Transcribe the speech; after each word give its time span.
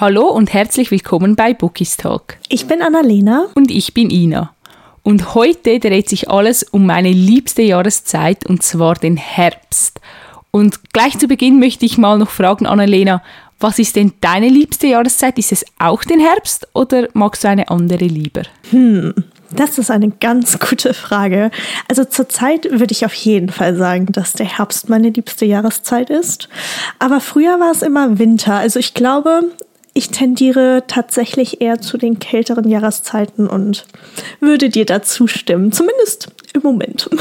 Hallo 0.00 0.28
und 0.30 0.54
herzlich 0.54 0.90
willkommen 0.90 1.36
bei 1.36 1.52
Bookies 1.52 1.98
Talk. 1.98 2.38
Ich 2.48 2.66
bin 2.66 2.80
Annalena. 2.80 3.48
Und 3.54 3.70
ich 3.70 3.92
bin 3.92 4.08
Ina. 4.08 4.54
Und 5.02 5.34
heute 5.34 5.78
dreht 5.78 6.08
sich 6.08 6.30
alles 6.30 6.62
um 6.62 6.86
meine 6.86 7.12
liebste 7.12 7.60
Jahreszeit 7.60 8.46
und 8.46 8.62
zwar 8.62 8.94
den 8.94 9.18
Herbst. 9.18 10.00
Und 10.52 10.94
gleich 10.94 11.18
zu 11.18 11.28
Beginn 11.28 11.60
möchte 11.60 11.84
ich 11.84 11.98
mal 11.98 12.16
noch 12.16 12.30
fragen, 12.30 12.64
Annalena, 12.64 13.22
was 13.58 13.78
ist 13.78 13.94
denn 13.94 14.14
deine 14.22 14.48
liebste 14.48 14.86
Jahreszeit? 14.86 15.38
Ist 15.38 15.52
es 15.52 15.66
auch 15.78 16.02
den 16.02 16.20
Herbst 16.20 16.66
oder 16.72 17.08
magst 17.12 17.44
du 17.44 17.48
eine 17.48 17.68
andere 17.68 18.06
lieber? 18.06 18.44
Hm, 18.70 19.12
das 19.50 19.76
ist 19.76 19.90
eine 19.90 20.08
ganz 20.18 20.58
gute 20.58 20.94
Frage. 20.94 21.50
Also 21.88 22.06
zurzeit 22.06 22.64
würde 22.70 22.92
ich 22.92 23.04
auf 23.04 23.12
jeden 23.12 23.50
Fall 23.50 23.76
sagen, 23.76 24.06
dass 24.06 24.32
der 24.32 24.46
Herbst 24.46 24.88
meine 24.88 25.10
liebste 25.10 25.44
Jahreszeit 25.44 26.08
ist. 26.08 26.48
Aber 26.98 27.20
früher 27.20 27.60
war 27.60 27.72
es 27.72 27.82
immer 27.82 28.18
Winter. 28.18 28.54
Also 28.54 28.78
ich 28.78 28.94
glaube, 28.94 29.42
ich 30.00 30.08
tendiere 30.08 30.84
tatsächlich 30.86 31.60
eher 31.60 31.82
zu 31.82 31.98
den 31.98 32.18
kälteren 32.18 32.66
Jahreszeiten 32.66 33.46
und 33.46 33.84
würde 34.40 34.70
dir 34.70 34.86
da 34.86 35.02
zustimmen. 35.02 35.72
Zumindest 35.72 36.28
im 36.54 36.62
Moment. 36.62 37.08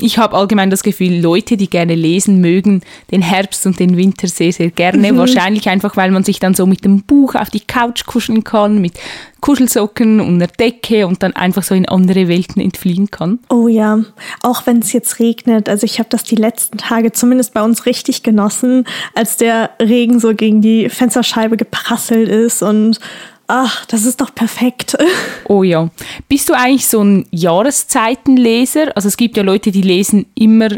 Ich 0.00 0.18
habe 0.18 0.36
allgemein 0.36 0.70
das 0.70 0.82
Gefühl, 0.82 1.20
Leute, 1.20 1.56
die 1.56 1.68
gerne 1.68 1.94
lesen 1.94 2.40
mögen, 2.40 2.82
den 3.10 3.20
Herbst 3.20 3.66
und 3.66 3.80
den 3.80 3.96
Winter 3.96 4.28
sehr, 4.28 4.52
sehr 4.52 4.70
gerne. 4.70 5.12
Mhm. 5.12 5.16
Wahrscheinlich 5.16 5.68
einfach, 5.68 5.96
weil 5.96 6.10
man 6.12 6.22
sich 6.22 6.38
dann 6.38 6.54
so 6.54 6.66
mit 6.66 6.84
dem 6.84 7.02
Buch 7.02 7.34
auf 7.34 7.50
die 7.50 7.60
Couch 7.60 8.06
kuscheln 8.06 8.44
kann, 8.44 8.80
mit 8.80 8.94
Kuschelsocken 9.40 10.20
und 10.20 10.36
einer 10.36 10.46
Decke 10.46 11.06
und 11.06 11.22
dann 11.22 11.34
einfach 11.34 11.64
so 11.64 11.74
in 11.74 11.88
andere 11.88 12.28
Welten 12.28 12.62
entfliehen 12.62 13.10
kann. 13.10 13.40
Oh 13.50 13.66
ja, 13.66 13.98
auch 14.42 14.66
wenn 14.66 14.78
es 14.78 14.92
jetzt 14.92 15.18
regnet. 15.18 15.68
Also 15.68 15.84
ich 15.84 15.98
habe 15.98 16.08
das 16.08 16.22
die 16.22 16.36
letzten 16.36 16.78
Tage 16.78 17.12
zumindest 17.12 17.52
bei 17.52 17.62
uns 17.62 17.84
richtig 17.84 18.22
genossen, 18.22 18.86
als 19.14 19.36
der 19.36 19.70
Regen 19.80 20.20
so 20.20 20.34
gegen 20.34 20.62
die 20.62 20.88
Fensterscheibe 20.88 21.56
geprasselt 21.56 22.28
ist 22.28 22.62
und 22.62 23.00
Ach, 23.46 23.84
das 23.86 24.04
ist 24.04 24.20
doch 24.20 24.34
perfekt. 24.34 24.96
Oh 25.48 25.64
ja. 25.64 25.90
Bist 26.28 26.48
du 26.48 26.54
eigentlich 26.54 26.86
so 26.86 27.02
ein 27.02 27.26
Jahreszeitenleser? 27.30 28.96
Also 28.96 29.08
es 29.08 29.18
gibt 29.18 29.36
ja 29.36 29.42
Leute, 29.42 29.70
die 29.70 29.82
lesen 29.82 30.24
immer 30.34 30.68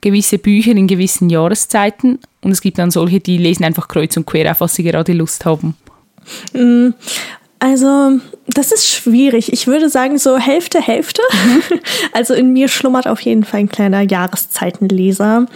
gewisse 0.00 0.38
Bücher 0.38 0.70
in 0.72 0.86
gewissen 0.86 1.30
Jahreszeiten 1.30 2.20
und 2.42 2.52
es 2.52 2.60
gibt 2.60 2.78
dann 2.78 2.92
solche, 2.92 3.18
die 3.18 3.38
lesen 3.38 3.64
einfach 3.64 3.88
kreuz 3.88 4.16
und 4.16 4.26
quer 4.26 4.52
auf, 4.52 4.60
was 4.60 4.74
sie 4.74 4.84
gerade 4.84 5.12
Lust 5.14 5.44
haben. 5.44 5.74
Mm, 6.52 6.90
also, 7.58 8.20
das 8.54 8.72
ist 8.72 8.86
schwierig. 8.86 9.52
Ich 9.52 9.66
würde 9.66 9.88
sagen, 9.88 10.18
so 10.18 10.38
Hälfte, 10.38 10.80
Hälfte. 10.80 11.22
Also 12.12 12.34
in 12.34 12.52
mir 12.52 12.68
schlummert 12.68 13.06
auf 13.06 13.20
jeden 13.20 13.44
Fall 13.44 13.60
ein 13.60 13.68
kleiner 13.68 14.00
Jahreszeitenleser. 14.02 15.46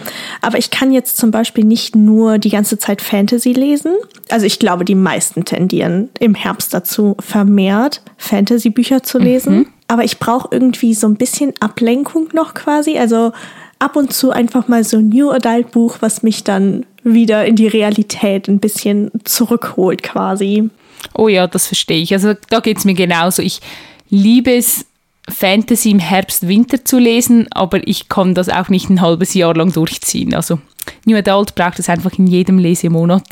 Aber 0.41 0.57
ich 0.57 0.71
kann 0.71 0.91
jetzt 0.91 1.17
zum 1.17 1.31
Beispiel 1.31 1.63
nicht 1.63 1.95
nur 1.95 2.37
die 2.37 2.49
ganze 2.49 2.77
Zeit 2.77 3.01
Fantasy 3.01 3.53
lesen. 3.53 3.93
Also 4.29 4.45
ich 4.45 4.59
glaube, 4.59 4.85
die 4.85 4.95
meisten 4.95 5.45
tendieren 5.45 6.09
im 6.19 6.33
Herbst 6.33 6.73
dazu, 6.73 7.15
vermehrt 7.19 8.01
Fantasy-Bücher 8.17 9.03
zu 9.03 9.19
lesen. 9.19 9.57
Mhm. 9.57 9.67
Aber 9.87 10.03
ich 10.03 10.19
brauche 10.19 10.49
irgendwie 10.51 10.93
so 10.93 11.07
ein 11.07 11.15
bisschen 11.15 11.53
Ablenkung 11.59 12.29
noch 12.33 12.53
quasi. 12.53 12.97
Also 12.97 13.33
ab 13.79 13.95
und 13.95 14.13
zu 14.13 14.31
einfach 14.31 14.67
mal 14.67 14.83
so 14.83 14.97
ein 14.97 15.09
New 15.09 15.31
Adult 15.31 15.71
Buch, 15.71 15.97
was 15.99 16.23
mich 16.23 16.43
dann 16.43 16.85
wieder 17.03 17.45
in 17.45 17.55
die 17.55 17.67
Realität 17.67 18.47
ein 18.47 18.59
bisschen 18.59 19.11
zurückholt 19.23 20.03
quasi. 20.03 20.69
Oh 21.13 21.27
ja, 21.27 21.47
das 21.47 21.67
verstehe 21.67 22.01
ich. 22.01 22.13
Also 22.13 22.33
da 22.49 22.59
geht 22.59 22.77
es 22.77 22.85
mir 22.85 22.93
genauso. 22.93 23.41
Ich 23.41 23.61
liebe 24.09 24.55
es, 24.55 24.85
Fantasy 25.29 25.89
im 25.91 25.99
Herbst, 25.99 26.47
Winter 26.47 26.85
zu 26.85 26.99
lesen, 26.99 27.47
aber 27.51 27.87
ich 27.87 28.09
kann 28.09 28.35
das 28.35 28.49
auch 28.49 28.69
nicht 28.69 28.89
ein 28.89 29.01
halbes 29.01 29.33
Jahr 29.33 29.55
lang 29.55 29.71
durchziehen. 29.71 30.35
Also 30.35 30.59
New 31.05 31.17
Adult 31.17 31.55
braucht 31.55 31.79
es 31.79 31.89
einfach 31.89 32.13
in 32.17 32.27
jedem 32.27 32.59
Lesemonat. 32.59 33.23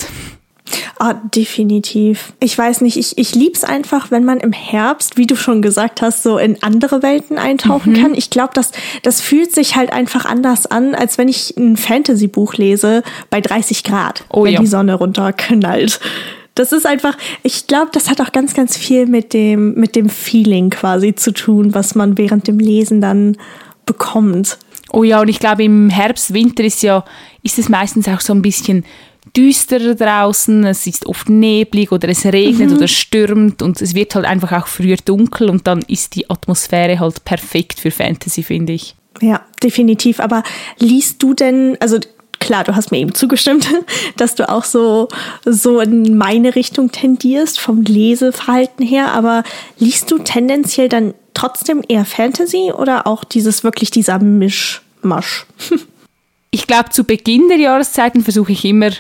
Ah, 0.98 1.16
definitiv. 1.36 2.34
Ich 2.40 2.58
weiß 2.58 2.82
nicht, 2.82 2.98
ich, 2.98 3.18
ich 3.18 3.36
liebe 3.36 3.54
es 3.56 3.64
einfach, 3.64 4.10
wenn 4.12 4.24
man 4.24 4.40
im 4.40 4.54
Herbst, 4.54 5.18
wie 5.18 5.28
du 5.28 5.36
schon 5.36 5.62
gesagt 5.62 6.02
hast, 6.02 6.24
so 6.24 6.38
in 6.38 6.64
andere 6.64 7.04
Welten 7.04 7.38
eintauchen 7.38 7.94
mhm. 7.94 8.02
kann. 8.02 8.14
Ich 8.16 8.30
glaube, 8.30 8.52
das, 8.54 8.72
das 9.02 9.20
fühlt 9.20 9.54
sich 9.54 9.76
halt 9.76 9.92
einfach 9.92 10.26
anders 10.26 10.66
an, 10.66 10.96
als 10.96 11.18
wenn 11.18 11.28
ich 11.28 11.56
ein 11.58 11.76
Fantasy-Buch 11.76 12.54
lese 12.54 13.04
bei 13.30 13.42
30 13.42 13.84
Grad, 13.84 14.24
oh, 14.30 14.46
wenn 14.46 14.54
ja. 14.54 14.60
die 14.62 14.68
Sonne 14.68 14.94
runterknallt. 14.96 16.00
Das 16.56 16.72
ist 16.72 16.86
einfach, 16.86 17.18
ich 17.42 17.68
glaube, 17.68 17.90
das 17.92 18.10
hat 18.10 18.22
auch 18.22 18.32
ganz, 18.32 18.54
ganz 18.54 18.78
viel 18.78 19.08
mit 19.08 19.34
dem, 19.34 19.74
mit 19.74 19.96
dem 19.96 20.10
Feeling 20.10 20.70
quasi 20.70 21.16
zu 21.16 21.32
tun, 21.32 21.74
was 21.74 21.96
man 21.96 22.18
während 22.18 22.48
dem 22.48 22.60
Lesen 22.60 23.02
dann 23.02 23.38
bekommt. 23.86 24.60
Oh 24.92 25.04
ja, 25.04 25.22
und 25.22 25.30
ich 25.30 25.40
glaube, 25.40 25.64
im 25.64 25.90
Herbst, 25.90 26.34
Winter 26.34 26.64
ist 26.64 26.84
ja, 26.84 27.04
ist 27.42 27.58
es 27.58 27.70
meistens 27.70 28.08
auch 28.08 28.22
so 28.22 28.34
ein 28.34 28.44
bisschen 28.44 28.86
düsterer 29.36 29.96
draußen, 29.96 30.64
es 30.66 30.86
ist 30.86 31.06
oft 31.08 31.30
neblig 31.30 31.92
oder 31.92 32.10
es 32.10 32.26
regnet 32.26 32.70
mhm. 32.70 32.78
oder 32.78 32.88
stürmt 32.88 33.62
und 33.62 33.82
es 33.82 33.96
wird 33.96 34.14
halt 34.14 34.26
einfach 34.26 34.52
auch 34.52 34.68
früher 34.68 34.98
dunkel 34.98 35.50
und 35.50 35.66
dann 35.66 35.82
ist 35.88 36.16
die 36.16 36.30
Atmosphäre 36.30 37.00
halt 37.00 37.24
perfekt 37.24 37.80
für 37.80 37.90
Fantasy, 37.90 38.44
finde 38.44 38.74
ich. 38.74 38.96
Ja, 39.22 39.42
definitiv. 39.62 40.20
Aber 40.20 40.44
liest 40.80 41.22
du 41.24 41.34
denn, 41.34 41.78
also 41.80 42.00
klar, 42.44 42.64
du 42.64 42.76
hast 42.76 42.92
mir 42.92 43.00
eben 43.00 43.16
zugestimmt, 43.16 43.68
dass 44.18 44.36
du 44.36 44.50
auch 44.50 44.66
so, 44.66 45.08
so 45.46 45.80
in 45.80 46.18
meine 46.18 46.56
Richtung 46.56 46.92
tendierst, 46.92 47.60
vom 47.60 47.82
Leseverhalten 47.84 48.86
her, 48.86 49.14
aber 49.14 49.44
liest 49.80 50.12
du 50.12 50.20
tendenziell 50.20 50.90
dann 50.90 51.14
trotzdem 51.34 51.82
eher 51.88 52.06
Fantasy 52.06 52.72
oder 52.72 53.08
auch 53.08 53.24
dieses 53.24 53.64
wirklich 53.64 53.90
dieser 53.92 54.20
Mischmasch? 54.20 55.46
Ich 56.56 56.68
glaube, 56.68 56.92
zu 56.92 57.04
Beginn 57.04 57.48
der 57.48 57.58
Jahreszeiten 57.58 58.22
versuche 58.22 58.52
ich 58.52 58.64
immer, 58.64 58.92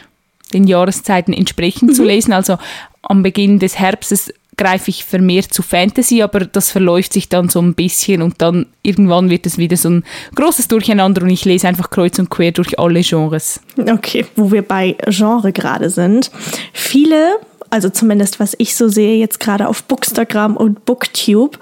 den 0.53 0.63
Jahreszeiten 0.63 1.33
entsprechend 1.33 1.91
mhm. 1.91 1.93
zu 1.93 2.03
lesen. 2.03 2.33
Also 2.33 2.57
am 3.03 3.21
Beginn 3.21 3.59
des 3.59 3.77
Herbstes 3.77 4.33
greife 4.57 4.89
ich 4.89 5.05
vermehrt 5.05 5.53
zu 5.53 5.61
Fantasy, 5.61 6.21
aber 6.21 6.41
das 6.41 6.71
verläuft 6.71 7.13
sich 7.13 7.29
dann 7.29 7.49
so 7.49 7.61
ein 7.61 7.73
bisschen 7.73 8.21
und 8.21 8.41
dann 8.41 8.67
irgendwann 8.81 9.29
wird 9.29 9.45
es 9.45 9.57
wieder 9.57 9.77
so 9.77 9.89
ein 9.89 10.03
großes 10.35 10.67
Durcheinander 10.67 11.23
und 11.23 11.29
ich 11.29 11.45
lese 11.45 11.67
einfach 11.67 11.89
kreuz 11.89 12.19
und 12.19 12.29
quer 12.29 12.51
durch 12.51 12.79
alle 12.79 13.01
Genres. 13.01 13.61
Okay, 13.77 14.25
wo 14.35 14.51
wir 14.51 14.61
bei 14.61 14.95
Genre 15.07 15.51
gerade 15.51 15.89
sind. 15.89 16.31
Viele 16.73 17.33
also 17.69 17.89
zumindest 17.89 18.39
was 18.39 18.53
ich 18.59 18.75
so 18.75 18.87
sehe 18.87 19.17
jetzt 19.17 19.39
gerade 19.39 19.67
auf 19.67 19.83
Bookstagram 19.85 20.57
und 20.57 20.85
Booktube, 20.85 21.57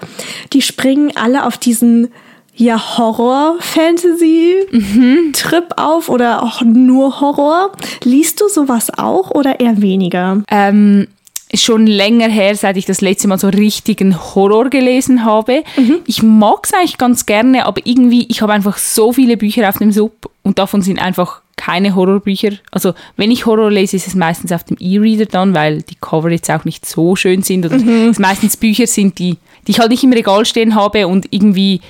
die 0.52 0.60
springen 0.60 1.16
alle 1.16 1.46
auf 1.46 1.56
diesen 1.56 2.08
ja 2.54 2.98
Horror-Fantasy-Trip 2.98 5.64
mhm. 5.64 5.72
auf 5.76 6.10
oder 6.10 6.42
auch 6.42 6.60
nur 6.62 7.20
Horror. 7.20 7.72
Liest 8.04 8.42
du 8.42 8.48
sowas 8.48 8.90
auch 8.96 9.30
oder 9.30 9.60
eher 9.60 9.80
weniger? 9.80 10.42
Ähm, 10.50 11.06
schon 11.54 11.86
länger 11.86 12.28
her, 12.28 12.54
seit 12.56 12.76
ich 12.76 12.86
das 12.86 13.00
letzte 13.00 13.28
Mal 13.28 13.38
so 13.38 13.48
richtigen 13.48 14.18
Horror 14.18 14.70
gelesen 14.70 15.24
habe. 15.24 15.64
Mhm. 15.76 15.96
Ich 16.06 16.22
mag 16.22 16.60
es 16.64 16.72
eigentlich 16.72 16.98
ganz 16.98 17.26
gerne, 17.26 17.66
aber 17.66 17.80
irgendwie, 17.84 18.26
ich 18.28 18.42
habe 18.42 18.52
einfach 18.52 18.78
so 18.78 19.12
viele 19.12 19.36
Bücher 19.36 19.68
auf 19.68 19.78
dem 19.78 19.92
Sub 19.92 20.30
und 20.42 20.58
davon 20.58 20.82
sind 20.82 21.00
einfach 21.00 21.42
keine 21.56 21.94
Horrorbücher. 21.94 22.52
Also 22.70 22.94
wenn 23.16 23.30
ich 23.30 23.46
Horror 23.46 23.70
lese, 23.70 23.96
ist 23.96 24.08
es 24.08 24.14
meistens 24.14 24.50
auf 24.50 24.64
dem 24.64 24.76
E-Reader 24.80 25.26
dann, 25.26 25.54
weil 25.54 25.82
die 25.82 25.94
Cover 25.94 26.30
jetzt 26.30 26.50
auch 26.50 26.64
nicht 26.64 26.86
so 26.86 27.14
schön 27.14 27.42
sind 27.42 27.64
oder 27.66 27.78
mhm. 27.78 28.08
es 28.08 28.18
meistens 28.18 28.56
Bücher 28.56 28.86
sind, 28.86 29.18
die, 29.18 29.36
die 29.66 29.72
ich 29.72 29.78
halt 29.78 29.90
nicht 29.90 30.02
im 30.02 30.12
Regal 30.12 30.44
stehen 30.44 30.74
habe 30.74 31.06
und 31.06 31.26
irgendwie, 31.30 31.80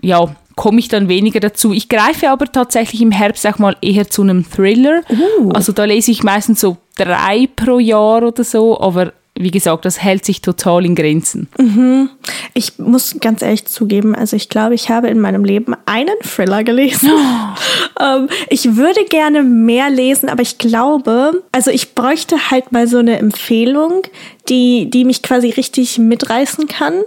ja, 0.00 0.34
komme 0.56 0.78
ich 0.78 0.88
dann 0.88 1.08
weniger 1.08 1.40
dazu. 1.40 1.72
Ich 1.72 1.88
greife 1.88 2.30
aber 2.30 2.50
tatsächlich 2.50 3.02
im 3.02 3.12
Herbst 3.12 3.46
auch 3.46 3.58
mal 3.58 3.76
eher 3.80 4.08
zu 4.08 4.22
einem 4.22 4.44
Thriller. 4.48 5.02
Uh. 5.10 5.50
Also 5.52 5.72
da 5.72 5.84
lese 5.84 6.10
ich 6.10 6.22
meistens 6.22 6.60
so 6.60 6.76
drei 7.00 7.48
pro 7.54 7.78
Jahr 7.78 8.22
oder 8.22 8.44
so, 8.44 8.78
aber 8.78 9.12
wie 9.34 9.50
gesagt, 9.50 9.86
das 9.86 10.02
hält 10.02 10.24
sich 10.24 10.42
total 10.42 10.84
in 10.84 10.94
Grenzen. 10.94 11.48
Mhm. 11.58 12.10
Ich 12.52 12.78
muss 12.78 13.16
ganz 13.20 13.40
ehrlich 13.40 13.64
zugeben, 13.64 14.14
also 14.14 14.36
ich 14.36 14.50
glaube, 14.50 14.74
ich 14.74 14.90
habe 14.90 15.08
in 15.08 15.18
meinem 15.18 15.44
Leben 15.44 15.74
einen 15.86 16.16
Thriller 16.22 16.62
gelesen. 16.62 17.10
Oh. 17.10 18.02
ähm, 18.04 18.28
ich 18.50 18.76
würde 18.76 19.04
gerne 19.04 19.42
mehr 19.42 19.88
lesen, 19.88 20.28
aber 20.28 20.42
ich 20.42 20.58
glaube, 20.58 21.42
also 21.52 21.70
ich 21.70 21.94
bräuchte 21.94 22.50
halt 22.50 22.72
mal 22.72 22.86
so 22.86 22.98
eine 22.98 23.18
Empfehlung, 23.18 24.02
die, 24.48 24.90
die 24.90 25.04
mich 25.04 25.22
quasi 25.22 25.50
richtig 25.50 25.98
mitreißen 25.98 26.66
kann. 26.68 27.00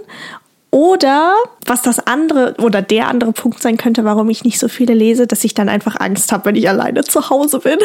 Oder 0.70 1.34
was 1.66 1.82
das 1.82 2.04
andere 2.04 2.56
oder 2.58 2.82
der 2.82 3.06
andere 3.06 3.32
Punkt 3.32 3.62
sein 3.62 3.76
könnte, 3.76 4.04
warum 4.04 4.28
ich 4.28 4.42
nicht 4.42 4.58
so 4.58 4.66
viele 4.66 4.92
lese, 4.92 5.28
dass 5.28 5.44
ich 5.44 5.54
dann 5.54 5.68
einfach 5.68 6.00
Angst 6.00 6.32
habe, 6.32 6.46
wenn 6.46 6.56
ich 6.56 6.68
alleine 6.68 7.04
zu 7.04 7.30
Hause 7.30 7.60
bin. 7.60 7.78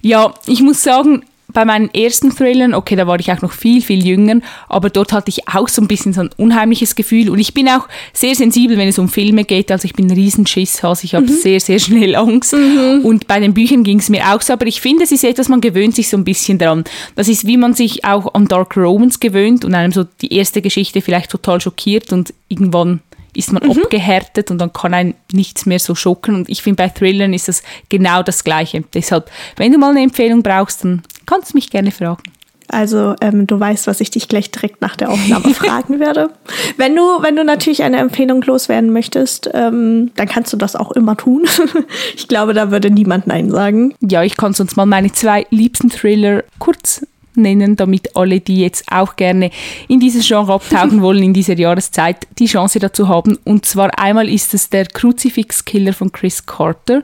Ja, 0.00 0.32
ich 0.46 0.62
muss 0.62 0.82
sagen, 0.82 1.22
bei 1.52 1.64
meinen 1.64 1.92
ersten 1.94 2.34
Thrillern, 2.34 2.74
okay, 2.74 2.96
da 2.96 3.06
war 3.06 3.18
ich 3.20 3.30
auch 3.32 3.42
noch 3.42 3.52
viel, 3.52 3.82
viel 3.82 4.06
jünger, 4.06 4.40
aber 4.68 4.90
dort 4.90 5.12
hatte 5.12 5.30
ich 5.30 5.48
auch 5.48 5.68
so 5.68 5.82
ein 5.82 5.88
bisschen 5.88 6.12
so 6.12 6.22
ein 6.22 6.30
unheimliches 6.36 6.94
Gefühl 6.94 7.30
und 7.30 7.38
ich 7.38 7.54
bin 7.54 7.68
auch 7.68 7.88
sehr 8.12 8.34
sensibel, 8.34 8.76
wenn 8.76 8.88
es 8.88 8.98
um 8.98 9.08
Filme 9.08 9.44
geht, 9.44 9.70
also 9.70 9.84
ich 9.84 9.94
bin 9.94 10.06
ein 10.06 10.16
Riesenschisshas, 10.16 11.04
ich 11.04 11.14
habe 11.14 11.26
mhm. 11.26 11.30
sehr, 11.30 11.60
sehr 11.60 11.78
schnell 11.78 12.16
Angst 12.16 12.52
mhm. 12.52 13.00
und 13.04 13.26
bei 13.26 13.40
den 13.40 13.54
Büchern 13.54 13.82
ging 13.82 13.98
es 13.98 14.08
mir 14.08 14.32
auch 14.34 14.40
so, 14.40 14.52
aber 14.52 14.66
ich 14.66 14.80
finde, 14.80 15.04
es 15.04 15.12
ist 15.12 15.24
etwas, 15.24 15.48
man 15.48 15.60
gewöhnt 15.60 15.94
sich 15.94 16.08
so 16.08 16.16
ein 16.16 16.24
bisschen 16.24 16.58
dran. 16.58 16.84
Das 17.16 17.28
ist, 17.28 17.46
wie 17.46 17.56
man 17.56 17.74
sich 17.74 18.04
auch 18.04 18.34
an 18.34 18.48
Dark 18.48 18.76
Romans 18.76 19.20
gewöhnt 19.20 19.64
und 19.64 19.74
einem 19.74 19.92
so 19.92 20.04
die 20.20 20.34
erste 20.34 20.62
Geschichte 20.62 21.00
vielleicht 21.00 21.30
total 21.30 21.60
schockiert 21.60 22.12
und 22.12 22.32
irgendwann 22.48 23.00
ist 23.34 23.52
man 23.52 23.62
mhm. 23.62 23.72
abgehärtet 23.72 24.50
und 24.50 24.58
dann 24.58 24.72
kann 24.72 24.94
ein 24.94 25.14
nichts 25.32 25.66
mehr 25.66 25.78
so 25.78 25.94
schocken. 25.94 26.34
Und 26.34 26.48
ich 26.48 26.62
finde, 26.62 26.82
bei 26.82 26.88
Thrillern 26.88 27.32
ist 27.32 27.48
das 27.48 27.62
genau 27.88 28.22
das 28.22 28.44
Gleiche. 28.44 28.84
Deshalb, 28.92 29.30
wenn 29.56 29.72
du 29.72 29.78
mal 29.78 29.90
eine 29.90 30.02
Empfehlung 30.02 30.42
brauchst, 30.42 30.84
dann 30.84 31.02
kannst 31.30 31.54
mich 31.54 31.70
gerne 31.70 31.92
fragen. 31.92 32.22
Also 32.68 33.14
ähm, 33.20 33.46
du 33.46 33.58
weißt, 33.58 33.86
was 33.86 34.00
ich 34.00 34.10
dich 34.10 34.28
gleich 34.28 34.50
direkt 34.50 34.80
nach 34.80 34.96
der 34.96 35.10
Aufnahme 35.10 35.54
fragen 35.54 35.98
werde. 35.98 36.30
Wenn 36.76 36.94
du, 36.94 37.02
wenn 37.20 37.36
du 37.36 37.44
natürlich 37.44 37.82
eine 37.82 37.98
Empfehlung 37.98 38.42
loswerden 38.42 38.92
möchtest, 38.92 39.50
ähm, 39.54 40.12
dann 40.14 40.28
kannst 40.28 40.52
du 40.52 40.56
das 40.56 40.76
auch 40.76 40.92
immer 40.92 41.16
tun. 41.16 41.46
ich 42.14 42.28
glaube, 42.28 42.54
da 42.54 42.70
würde 42.70 42.90
niemand 42.90 43.26
Nein 43.26 43.50
sagen. 43.50 43.94
Ja, 44.00 44.22
ich 44.22 44.36
kann 44.36 44.52
sonst 44.52 44.76
mal 44.76 44.86
meine 44.86 45.10
zwei 45.12 45.46
liebsten 45.50 45.90
Thriller 45.90 46.44
kurz 46.58 47.04
nennen, 47.34 47.76
damit 47.76 48.16
alle, 48.16 48.40
die 48.40 48.60
jetzt 48.60 48.84
auch 48.90 49.16
gerne 49.16 49.50
in 49.88 50.00
dieses 50.00 50.26
Genre 50.26 50.52
abtauchen 50.52 51.02
wollen 51.02 51.22
in 51.22 51.34
dieser 51.34 51.56
Jahreszeit, 51.56 52.26
die 52.38 52.46
Chance 52.46 52.78
dazu 52.78 53.08
haben. 53.08 53.38
Und 53.44 53.66
zwar 53.66 53.98
einmal 53.98 54.28
ist 54.28 54.54
es 54.54 54.68
der 54.68 54.86
Crucifix-Killer 54.86 55.92
von 55.92 56.12
Chris 56.12 56.44
Carter. 56.44 57.02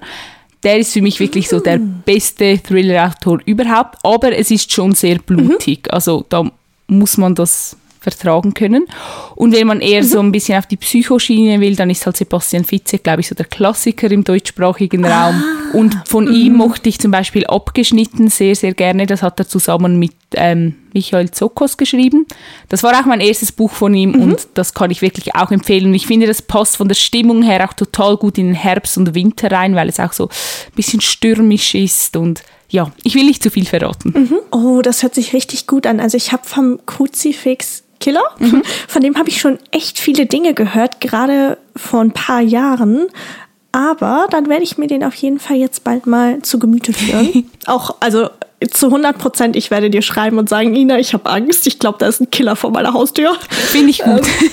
Der 0.66 0.78
ist 0.80 0.92
für 0.92 1.00
mich 1.00 1.20
wirklich 1.20 1.48
so 1.48 1.60
der 1.60 1.78
beste 1.78 2.58
Thriller-Autor 2.60 3.38
überhaupt, 3.46 3.98
aber 4.02 4.36
es 4.36 4.50
ist 4.50 4.72
schon 4.72 4.96
sehr 4.96 5.20
blutig. 5.20 5.86
Also 5.92 6.26
da 6.28 6.50
muss 6.88 7.16
man 7.18 7.36
das 7.36 7.76
vertragen 8.00 8.52
können. 8.52 8.86
Und 9.36 9.52
wenn 9.52 9.68
man 9.68 9.80
eher 9.80 10.02
so 10.02 10.18
ein 10.18 10.32
bisschen 10.32 10.58
auf 10.58 10.66
die 10.66 10.76
Psychoschiene 10.76 11.60
will, 11.60 11.76
dann 11.76 11.88
ist 11.88 12.04
halt 12.04 12.16
Sebastian 12.16 12.64
Fitze, 12.64 12.98
glaube 12.98 13.20
ich, 13.20 13.28
so 13.28 13.36
der 13.36 13.46
Klassiker 13.46 14.10
im 14.10 14.24
deutschsprachigen 14.24 15.04
ah. 15.04 15.26
Raum. 15.26 15.44
Und 15.72 15.96
von 16.04 16.26
ihm 16.32 16.54
mhm. 16.54 16.58
mochte 16.58 16.88
ich 16.88 16.98
zum 16.98 17.12
Beispiel 17.12 17.46
Abgeschnitten 17.46 18.28
sehr, 18.28 18.56
sehr 18.56 18.74
gerne. 18.74 19.06
Das 19.06 19.22
hat 19.22 19.38
er 19.38 19.46
zusammen 19.46 20.00
mit 20.00 20.14
ähm, 20.34 20.75
Michael 20.93 21.31
Zokos 21.31 21.76
geschrieben. 21.76 22.26
Das 22.69 22.82
war 22.82 22.99
auch 22.99 23.06
mein 23.06 23.20
erstes 23.20 23.52
Buch 23.52 23.70
von 23.70 23.94
ihm 23.94 24.12
mhm. 24.12 24.23
und 24.23 24.49
das 24.55 24.75
kann 24.75 24.90
ich 24.90 25.02
wirklich 25.02 25.34
auch 25.34 25.50
empfehlen. 25.50 25.87
Und 25.87 25.94
ich 25.94 26.06
finde, 26.06 26.26
das 26.26 26.43
passt 26.43 26.76
von 26.76 26.88
der 26.88 26.94
Stimmung 26.94 27.43
her 27.43 27.69
auch 27.69 27.75
total 27.75 28.17
gut 28.17 28.38
in 28.38 28.46
den 28.46 28.55
Herbst 28.55 28.99
und 28.99 29.14
Winter 29.14 29.50
rein, 29.50 29.75
weil 29.75 29.88
es 29.88 30.00
auch 30.00 30.12
so 30.12 30.25
ein 30.25 30.75
bisschen 30.75 31.00
stürmisch 31.00 31.75
ist 31.75 32.17
und 32.17 32.43
ja, 32.69 32.90
ich 33.05 33.14
will 33.14 33.25
nicht 33.25 33.43
zu 33.43 33.50
viel 33.50 33.64
verraten. 33.64 34.12
Mhm. 34.17 34.38
Oh, 34.50 34.82
das 34.82 35.02
hört 35.02 35.14
sich 35.14 35.32
richtig 35.32 35.69
gut 35.69 35.87
an. 35.87 36.00
Also 36.00 36.17
ich 36.17 36.32
habe 36.32 36.43
vom 36.44 36.81
Kruzifix 36.84 37.84
Killer. 38.00 38.25
Mhm. 38.38 38.62
Von 38.88 39.02
dem 39.02 39.17
habe 39.17 39.28
ich 39.28 39.40
schon 39.40 39.58
echt 39.70 39.99
viele 39.99 40.26
Dinge 40.26 40.55
gehört, 40.55 41.00
gerade 41.00 41.58
vor 41.75 42.00
ein 42.00 42.12
paar 42.12 42.40
Jahren. 42.40 43.06
Aber 43.73 44.26
dann 44.31 44.49
werde 44.49 44.64
ich 44.64 44.78
mir 44.78 44.87
den 44.87 45.05
auf 45.05 45.14
jeden 45.14 45.38
Fall 45.38 45.56
jetzt 45.56 45.84
bald 45.84 46.06
mal 46.06 46.40
zu 46.43 46.58
Gemüte 46.58 46.93
führen. 46.93 47.50
Auch, 47.67 47.96
also 48.00 48.31
zu 48.70 48.86
100 48.86 49.18
Prozent, 49.18 49.56
ich 49.56 49.70
werde 49.70 49.90
dir 49.90 50.02
schreiben 50.02 50.38
und 50.38 50.48
sagen, 50.48 50.74
Ina, 50.74 50.98
ich 50.98 51.14
habe 51.14 51.28
Angst. 51.30 51.66
Ich 51.66 51.78
glaube, 51.78 51.98
da 51.98 52.06
ist 52.06 52.20
ein 52.20 52.30
Killer 52.30 52.56
vor 52.56 52.70
meiner 52.70 52.92
Haustür. 52.92 53.36
Finde 53.50 53.90
ich 53.90 53.98
gut. 54.02 54.26
Ähm, 54.26 54.52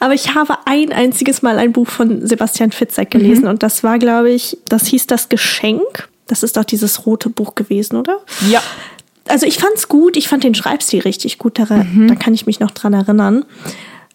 aber 0.00 0.14
ich 0.14 0.34
habe 0.34 0.54
ein 0.66 0.92
einziges 0.92 1.42
Mal 1.42 1.58
ein 1.58 1.72
Buch 1.72 1.88
von 1.88 2.26
Sebastian 2.26 2.72
Fitzek 2.72 3.10
gelesen 3.10 3.44
mhm. 3.44 3.50
und 3.50 3.62
das 3.62 3.82
war, 3.82 3.98
glaube 3.98 4.30
ich, 4.30 4.58
das 4.68 4.86
hieß 4.86 5.06
Das 5.06 5.28
Geschenk. 5.28 6.08
Das 6.26 6.42
ist 6.44 6.56
doch 6.56 6.64
dieses 6.64 7.06
rote 7.06 7.28
Buch 7.28 7.56
gewesen, 7.56 7.96
oder? 7.96 8.18
Ja 8.48 8.62
also 9.30 9.46
ich 9.46 9.58
fand's 9.58 9.88
gut, 9.88 10.16
ich 10.16 10.28
fand 10.28 10.44
den 10.44 10.54
Schreibstil 10.54 11.00
richtig 11.00 11.38
gut, 11.38 11.58
da, 11.58 11.64
mhm. 11.64 12.08
da 12.08 12.14
kann 12.14 12.34
ich 12.34 12.46
mich 12.46 12.60
noch 12.60 12.70
dran 12.70 12.92
erinnern. 12.92 13.44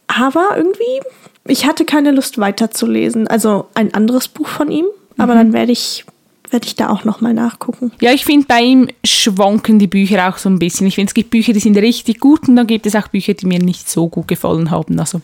Aber 0.08 0.50
irgendwie, 0.56 1.02
ich 1.48 1.66
hatte 1.66 1.86
keine 1.86 2.12
Lust 2.12 2.38
weiterzulesen. 2.38 3.28
Also 3.28 3.68
ein 3.74 3.94
anderes 3.94 4.28
Buch 4.28 4.48
von 4.48 4.70
ihm, 4.70 4.86
aber 5.18 5.34
mhm. 5.34 5.38
dann 5.38 5.54
werde 5.54 5.72
ich 5.72 6.06
werde 6.52 6.68
ich 6.68 6.76
da 6.76 6.90
auch 6.90 7.04
noch 7.04 7.22
mal 7.22 7.34
nachgucken. 7.34 7.92
Ja, 8.02 8.12
ich 8.12 8.26
finde 8.26 8.48
bei 8.48 8.62
ihm 8.62 8.88
schwanken 9.04 9.80
die 9.80 9.88
Bücher 9.88 10.30
auch 10.30 10.38
so 10.38 10.50
ein 10.50 10.60
bisschen. 10.60 10.88
Ich 10.88 10.96
finde, 10.96 11.10
es 11.10 11.14
gibt 11.14 11.30
Bücher, 11.30 11.54
die 11.54 11.60
sind 11.60 11.78
richtig 11.78 12.20
gut 12.20 12.48
und 12.48 12.56
dann 12.56 12.68
gibt 12.68 12.86
es 12.86 12.96
auch 12.96 13.08
Bücher, 13.08 13.34
die 13.34 13.46
mir 13.46 13.60
nicht 13.60 13.90
so 13.90 14.08
gut 14.08 14.28
gefallen 14.28 14.72
haben. 14.72 15.00
Also 15.00 15.22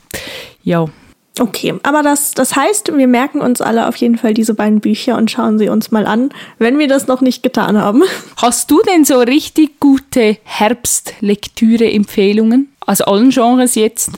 ja. 0.64 0.86
Okay, 1.40 1.76
aber 1.84 2.04
das, 2.04 2.34
das 2.34 2.58
heißt, 2.58 2.92
wir 2.96 3.08
merken 3.08 3.40
uns 3.40 3.62
alle 3.62 3.88
auf 3.88 3.96
jeden 3.96 4.18
Fall 4.18 4.34
diese 4.34 4.54
beiden 4.54 4.82
Bücher 4.82 5.18
und 5.18 5.32
schauen 5.32 5.58
sie 5.58 5.70
uns 5.70 5.90
mal 5.90 6.06
an, 6.06 6.30
wenn 6.60 6.78
wir 6.78 6.90
das 6.90 7.08
noch 7.08 7.22
nicht 7.22 7.42
getan 7.42 7.78
haben. 7.78 8.04
Hast 8.38 8.70
du 8.70 8.82
denn 8.82 9.06
so 9.06 9.20
richtig 9.20 9.80
gute 9.80 10.38
Herbstlektüre-Empfehlungen? 10.44 12.68
Also 12.86 13.06
allen 13.06 13.30
Genres 13.30 13.76
jetzt? 13.76 14.12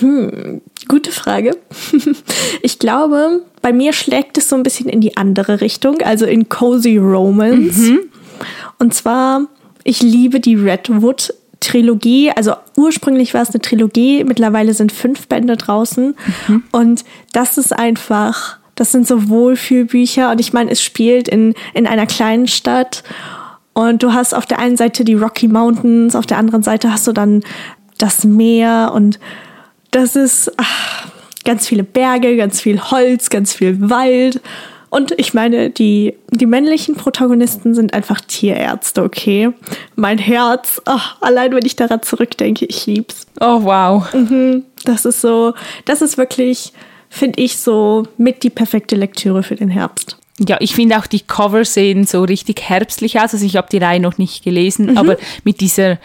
Hm, 0.00 0.60
gute 0.88 1.12
Frage. 1.12 1.56
Ich 2.62 2.78
glaube, 2.78 3.42
bei 3.60 3.74
mir 3.74 3.92
schlägt 3.92 4.38
es 4.38 4.48
so 4.48 4.56
ein 4.56 4.62
bisschen 4.62 4.88
in 4.88 5.02
die 5.02 5.18
andere 5.18 5.60
Richtung, 5.60 6.00
also 6.00 6.24
in 6.24 6.48
Cozy 6.48 6.96
Romance. 6.96 7.76
Mhm. 7.78 8.00
Und 8.78 8.94
zwar, 8.94 9.48
ich 9.84 10.00
liebe 10.02 10.40
die 10.40 10.54
Redwood 10.54 11.34
Trilogie, 11.60 12.30
also 12.30 12.54
ursprünglich 12.76 13.34
war 13.34 13.42
es 13.42 13.50
eine 13.50 13.60
Trilogie, 13.60 14.24
mittlerweile 14.24 14.74
sind 14.74 14.92
fünf 14.92 15.28
Bände 15.28 15.56
draußen 15.56 16.14
mhm. 16.48 16.62
und 16.72 17.04
das 17.32 17.56
ist 17.56 17.72
einfach, 17.72 18.58
das 18.74 18.92
sind 18.92 19.06
so 19.06 19.28
Wohlfühlbücher 19.28 20.30
und 20.30 20.40
ich 20.40 20.52
meine, 20.52 20.70
es 20.70 20.82
spielt 20.82 21.28
in, 21.28 21.54
in 21.72 21.86
einer 21.86 22.06
kleinen 22.06 22.48
Stadt 22.48 23.02
und 23.72 24.02
du 24.02 24.12
hast 24.12 24.34
auf 24.34 24.44
der 24.46 24.58
einen 24.58 24.76
Seite 24.76 25.04
die 25.04 25.14
Rocky 25.14 25.48
Mountains, 25.48 26.14
auf 26.14 26.26
der 26.26 26.38
anderen 26.38 26.62
Seite 26.62 26.92
hast 26.92 27.06
du 27.06 27.12
dann 27.12 27.42
das 27.98 28.24
Meer 28.24 28.92
und 28.94 29.18
das 29.94 30.16
ist 30.16 30.52
ach, 30.56 31.06
ganz 31.44 31.68
viele 31.68 31.84
Berge, 31.84 32.36
ganz 32.36 32.60
viel 32.60 32.80
Holz, 32.80 33.30
ganz 33.30 33.54
viel 33.54 33.90
Wald 33.90 34.40
und 34.94 35.10
ich 35.18 35.34
meine, 35.34 35.70
die, 35.70 36.14
die 36.30 36.46
männlichen 36.46 36.94
Protagonisten 36.94 37.74
sind 37.74 37.94
einfach 37.94 38.20
Tierärzte, 38.20 39.02
okay? 39.02 39.50
Mein 39.96 40.18
Herz, 40.18 40.80
oh, 40.86 41.00
allein 41.20 41.52
wenn 41.52 41.66
ich 41.66 41.74
daran 41.74 42.00
zurückdenke, 42.02 42.64
ich 42.66 42.86
lieb's. 42.86 43.26
Oh, 43.40 43.64
wow. 43.64 44.14
Mhm, 44.14 44.62
das 44.84 45.04
ist 45.04 45.20
so, 45.20 45.52
das 45.84 46.00
ist 46.00 46.16
wirklich, 46.16 46.72
finde 47.10 47.42
ich, 47.42 47.56
so 47.56 48.04
mit 48.18 48.44
die 48.44 48.50
perfekte 48.50 48.94
Lektüre 48.94 49.42
für 49.42 49.56
den 49.56 49.68
Herbst. 49.68 50.16
Ja, 50.38 50.58
ich 50.60 50.76
finde 50.76 50.96
auch 50.96 51.06
die 51.08 51.20
Cover 51.20 51.64
sehen 51.64 52.06
so 52.06 52.22
richtig 52.22 52.62
herbstlich 52.62 53.18
aus. 53.18 53.32
Also 53.34 53.44
ich 53.44 53.56
habe 53.56 53.66
die 53.72 53.78
Reihe 53.78 53.98
noch 53.98 54.16
nicht 54.16 54.44
gelesen, 54.44 54.92
mhm. 54.92 54.98
aber 54.98 55.16
mit 55.42 55.60
dieser 55.60 55.98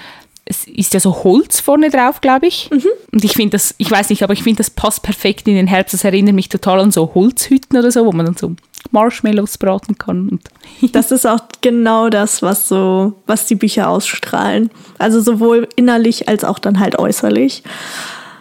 es 0.49 0.67
ist 0.67 0.95
ja 0.95 0.99
so 0.99 1.23
Holz 1.23 1.59
vorne 1.59 1.91
drauf, 1.91 2.21
glaube 2.21 2.47
ich. 2.47 2.71
Mhm. 2.71 2.87
Und 3.11 3.23
ich 3.23 3.33
finde 3.33 3.51
das, 3.51 3.75
ich 3.77 3.89
weiß 3.89 4.09
nicht, 4.09 4.23
aber 4.23 4.33
ich 4.33 4.41
finde, 4.41 4.57
das 4.57 4.71
passt 4.71 5.03
perfekt 5.03 5.47
in 5.47 5.53
den 5.53 5.67
Herbst. 5.67 5.93
Das 5.93 6.03
erinnert 6.03 6.33
mich 6.33 6.49
total 6.49 6.79
an 6.79 6.91
so 6.91 7.11
Holzhütten 7.13 7.77
oder 7.77 7.91
so, 7.91 8.03
wo 8.03 8.11
man 8.11 8.25
dann 8.25 8.35
so 8.35 8.55
Marshmallows 8.89 9.59
braten 9.59 9.99
kann. 9.99 10.39
das 10.91 11.11
ist 11.11 11.27
auch 11.27 11.41
genau 11.61 12.09
das, 12.09 12.41
was 12.41 12.67
so, 12.67 13.13
was 13.27 13.45
die 13.45 13.55
Bücher 13.55 13.89
ausstrahlen. 13.89 14.71
Also 14.97 15.21
sowohl 15.21 15.69
innerlich 15.75 16.27
als 16.27 16.43
auch 16.43 16.57
dann 16.57 16.79
halt 16.79 16.97
äußerlich. 16.97 17.61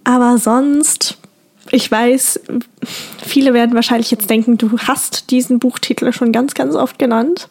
Aber 0.04 0.38
sonst, 0.38 1.19
ich 1.70 1.90
weiß, 1.90 2.40
viele 3.22 3.52
werden 3.52 3.75
wahrscheinlich 3.75 4.11
jetzt 4.11 4.31
denken, 4.31 4.56
du 4.56 4.78
hast 4.78 5.31
diesen 5.31 5.58
Buchtitel 5.58 6.11
schon 6.14 6.32
ganz, 6.32 6.54
ganz 6.54 6.75
oft 6.75 6.99
genannt. 6.99 7.49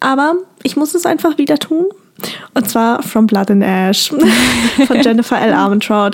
Aber 0.00 0.34
ich 0.62 0.76
muss 0.76 0.94
es 0.94 1.06
einfach 1.06 1.38
wieder 1.38 1.58
tun. 1.58 1.86
Und 2.54 2.68
zwar 2.68 3.02
From 3.02 3.26
Blood 3.26 3.50
and 3.50 3.62
Ash 3.62 4.08
von 4.86 5.00
Jennifer 5.02 5.38
L. 5.40 5.52
Armentrout. 5.52 6.12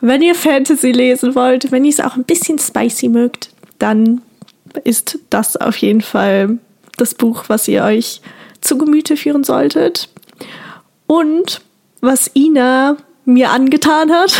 Wenn 0.00 0.22
ihr 0.22 0.34
Fantasy 0.34 0.92
lesen 0.92 1.34
wollt, 1.34 1.72
wenn 1.72 1.84
ihr 1.84 1.90
es 1.90 2.00
auch 2.00 2.16
ein 2.16 2.24
bisschen 2.24 2.58
spicy 2.58 3.08
mögt, 3.08 3.50
dann 3.78 4.22
ist 4.84 5.18
das 5.30 5.56
auf 5.56 5.76
jeden 5.76 6.00
Fall 6.00 6.58
das 6.96 7.14
Buch, 7.14 7.44
was 7.48 7.68
ihr 7.68 7.82
euch 7.84 8.20
zu 8.60 8.78
Gemüte 8.78 9.16
führen 9.16 9.44
solltet. 9.44 10.08
Und 11.06 11.60
was 12.00 12.30
Ina 12.34 12.96
mir 13.24 13.50
angetan 13.50 14.12
hat, 14.12 14.38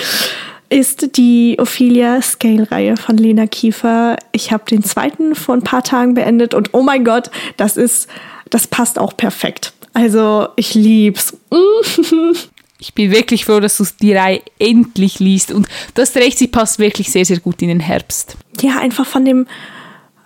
ist 0.68 1.16
die 1.16 1.56
Ophelia 1.58 2.20
Scale-Reihe 2.20 2.96
von 2.96 3.16
Lena 3.16 3.46
Kiefer. 3.46 4.16
Ich 4.32 4.52
habe 4.52 4.64
den 4.68 4.82
zweiten 4.82 5.34
vor 5.34 5.54
ein 5.54 5.62
paar 5.62 5.82
Tagen 5.82 6.14
beendet 6.14 6.54
und 6.54 6.74
oh 6.74 6.82
mein 6.82 7.04
Gott, 7.04 7.30
das 7.56 7.76
ist, 7.76 8.08
das 8.50 8.66
passt 8.66 8.98
auch 8.98 9.16
perfekt. 9.16 9.72
Also 9.96 10.48
ich 10.56 10.74
lieb's. 10.74 11.36
Ich 12.78 12.92
bin 12.92 13.10
wirklich 13.10 13.46
froh, 13.46 13.58
dass 13.58 13.78
du 13.78 13.84
die 14.02 14.12
Reihe 14.12 14.42
endlich 14.58 15.18
liest. 15.18 15.50
Und 15.50 15.66
das 15.94 16.14
recht, 16.14 16.36
sie 16.36 16.46
passt 16.46 16.78
wirklich 16.78 17.10
sehr, 17.10 17.24
sehr 17.24 17.40
gut 17.40 17.62
in 17.62 17.68
den 17.68 17.80
Herbst. 17.80 18.36
Ja, 18.60 18.78
einfach 18.78 19.06
von 19.06 19.24
dem, 19.24 19.46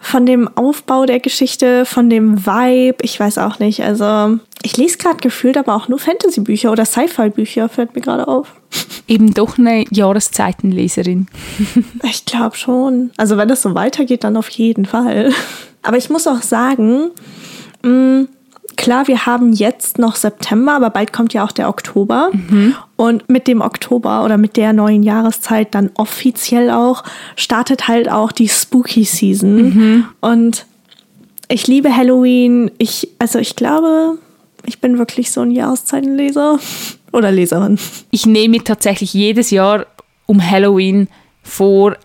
von 0.00 0.26
dem 0.26 0.48
Aufbau 0.56 1.06
der 1.06 1.20
Geschichte, 1.20 1.84
von 1.84 2.10
dem 2.10 2.44
Vibe, 2.44 3.04
ich 3.04 3.20
weiß 3.20 3.38
auch 3.38 3.60
nicht. 3.60 3.84
Also, 3.84 4.40
ich 4.62 4.76
lese 4.76 4.98
gerade 4.98 5.18
gefühlt 5.18 5.56
aber 5.56 5.76
auch 5.76 5.86
nur 5.86 6.00
Fantasy-Bücher 6.00 6.72
oder 6.72 6.84
Sci-Fi-Bücher, 6.84 7.68
fällt 7.68 7.94
mir 7.94 8.00
gerade 8.00 8.26
auf. 8.26 8.48
Eben 9.06 9.32
doch 9.32 9.56
eine 9.56 9.84
Jahreszeitenleserin. 9.88 11.28
ich 12.02 12.24
glaube 12.24 12.56
schon. 12.56 13.12
Also, 13.16 13.36
wenn 13.36 13.46
das 13.46 13.62
so 13.62 13.76
weitergeht, 13.76 14.24
dann 14.24 14.36
auf 14.36 14.48
jeden 14.50 14.86
Fall. 14.86 15.30
Aber 15.82 15.98
ich 15.98 16.10
muss 16.10 16.26
auch 16.26 16.42
sagen, 16.42 17.12
mh, 17.84 17.90
mm, 17.90 18.28
klar, 18.76 19.08
wir 19.08 19.26
haben 19.26 19.52
jetzt 19.52 19.98
noch 19.98 20.16
September, 20.16 20.72
aber 20.72 20.90
bald 20.90 21.12
kommt 21.12 21.32
ja 21.34 21.44
auch 21.44 21.52
der 21.52 21.68
Oktober. 21.68 22.30
Mhm. 22.32 22.74
Und 22.96 23.28
mit 23.28 23.46
dem 23.46 23.60
Oktober 23.60 24.24
oder 24.24 24.36
mit 24.36 24.56
der 24.56 24.72
neuen 24.72 25.02
Jahreszeit 25.02 25.74
dann 25.74 25.90
offiziell 25.94 26.70
auch 26.70 27.04
startet 27.36 27.88
halt 27.88 28.10
auch 28.10 28.32
die 28.32 28.48
Spooky 28.48 29.04
Season. 29.04 29.62
Mhm. 29.62 30.04
Und 30.20 30.66
ich 31.48 31.66
liebe 31.66 31.94
Halloween. 31.94 32.70
Ich, 32.78 33.08
also 33.18 33.38
ich 33.38 33.56
glaube, 33.56 34.18
ich 34.66 34.80
bin 34.80 34.98
wirklich 34.98 35.30
so 35.30 35.40
ein 35.40 35.50
Jahreszeitenleser 35.50 36.58
oder 37.12 37.32
Leserin. 37.32 37.78
Ich 38.10 38.26
nehme 38.26 38.62
tatsächlich 38.62 39.14
jedes 39.14 39.50
Jahr 39.50 39.86
um 40.26 40.48
Halloween 40.48 41.08
vor, 41.42 41.96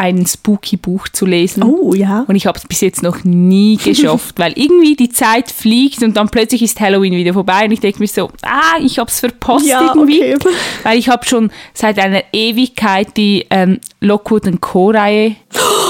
ein 0.00 0.24
spooky 0.24 0.78
Buch 0.78 1.08
zu 1.08 1.26
lesen. 1.26 1.62
Oh 1.62 1.92
ja. 1.92 2.24
Und 2.26 2.34
ich 2.34 2.46
habe 2.46 2.56
es 2.58 2.66
bis 2.66 2.80
jetzt 2.80 3.02
noch 3.02 3.22
nie 3.22 3.76
geschafft, 3.84 4.38
weil 4.38 4.52
irgendwie 4.56 4.96
die 4.96 5.10
Zeit 5.10 5.50
fliegt 5.50 6.02
und 6.02 6.16
dann 6.16 6.30
plötzlich 6.30 6.62
ist 6.62 6.80
Halloween 6.80 7.12
wieder 7.12 7.34
vorbei 7.34 7.66
und 7.66 7.72
ich 7.72 7.80
denke 7.80 7.98
mir 7.98 8.08
so, 8.08 8.30
ah, 8.42 8.78
ich 8.82 8.98
habe 8.98 9.10
es 9.10 9.20
verpasst 9.20 9.66
Ja, 9.66 9.92
irgendwie. 9.94 10.34
okay. 10.34 10.54
Weil 10.84 10.98
ich 10.98 11.10
habe 11.10 11.26
schon 11.26 11.50
seit 11.74 11.98
einer 11.98 12.22
Ewigkeit 12.32 13.14
die 13.18 13.46
ähm, 13.50 13.78
Lockwood 14.00 14.48
Co-Reihe 14.62 15.36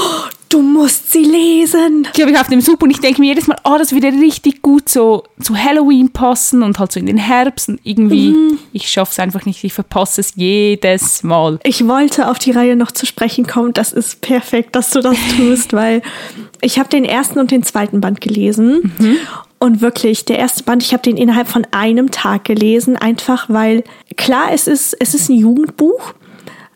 Du 0.51 0.61
musst 0.61 1.11
sie 1.11 1.23
lesen. 1.23 2.07
die 2.15 2.21
habe 2.21 2.31
ich 2.31 2.37
auf 2.39 2.47
dem 2.47 2.61
Sub 2.61 2.83
und 2.83 2.89
ich 2.91 2.99
denke 2.99 3.21
mir 3.21 3.27
jedes 3.27 3.47
Mal, 3.47 3.57
oh, 3.63 3.75
das 3.77 3.91
würde 3.93 4.07
richtig 4.09 4.61
gut 4.61 4.89
so 4.89 5.23
zu 5.41 5.55
Halloween 5.55 6.09
passen 6.11 6.61
und 6.61 6.77
halt 6.77 6.91
so 6.91 6.99
in 6.99 7.05
den 7.05 7.17
Herbst 7.17 7.69
und 7.69 7.79
irgendwie, 7.83 8.29
Mhm. 8.31 8.59
ich 8.73 8.89
schaffe 8.89 9.11
es 9.13 9.19
einfach 9.19 9.45
nicht, 9.45 9.63
ich 9.63 9.73
verpasse 9.73 10.19
es 10.21 10.33
jedes 10.35 11.23
Mal. 11.23 11.59
Ich 11.63 11.87
wollte 11.87 12.29
auf 12.29 12.37
die 12.39 12.51
Reihe 12.51 12.75
noch 12.75 12.91
zu 12.91 13.05
sprechen 13.05 13.47
kommen. 13.47 13.73
Das 13.73 13.93
ist 13.93 14.21
perfekt, 14.21 14.75
dass 14.75 14.89
du 14.91 14.99
das 15.01 15.15
tust, 15.37 15.73
weil 15.73 16.01
ich 16.61 16.77
habe 16.79 16.89
den 16.89 17.05
ersten 17.05 17.39
und 17.39 17.51
den 17.51 17.63
zweiten 17.63 18.01
Band 18.01 18.19
gelesen. 18.21 18.91
Und 19.59 19.81
wirklich, 19.81 20.25
der 20.25 20.37
erste 20.39 20.63
Band, 20.63 20.83
ich 20.83 20.91
habe 20.91 21.03
den 21.03 21.17
innerhalb 21.17 21.47
von 21.47 21.65
einem 21.71 22.11
Tag 22.11 22.45
gelesen, 22.45 22.97
einfach 22.97 23.47
weil, 23.47 23.83
klar, 24.17 24.49
es 24.51 24.67
ist, 24.67 24.95
es 24.99 25.13
ist 25.13 25.29
ein 25.29 25.37
Jugendbuch, 25.37 26.13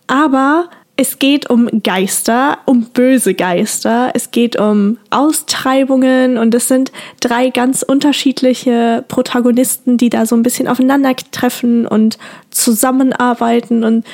aber 0.08 0.70
es 0.98 1.20
geht 1.20 1.50
um 1.50 1.84
Geister, 1.84 2.60
um 2.66 2.84
böse 2.86 3.34
Geister. 3.34 4.12
Es 4.14 4.32
geht 4.32 4.58
um 4.58 4.98
Austreibungen 5.10 6.38
und 6.38 6.56
es 6.56 6.70
sind 6.70 6.92
drei 7.20 7.50
ganz 7.50 7.84
unterschiedliche 7.84 9.04
Protagonisten, 9.08 9.98
die 9.98 10.10
da 10.10 10.26
so 10.26 10.36
ein 10.36 10.44
bisschen 10.44 10.68
aufeinandertreffen 10.68 11.86
und 11.86 12.18
zusammenarbeiten 12.50 13.84
und 13.84 14.06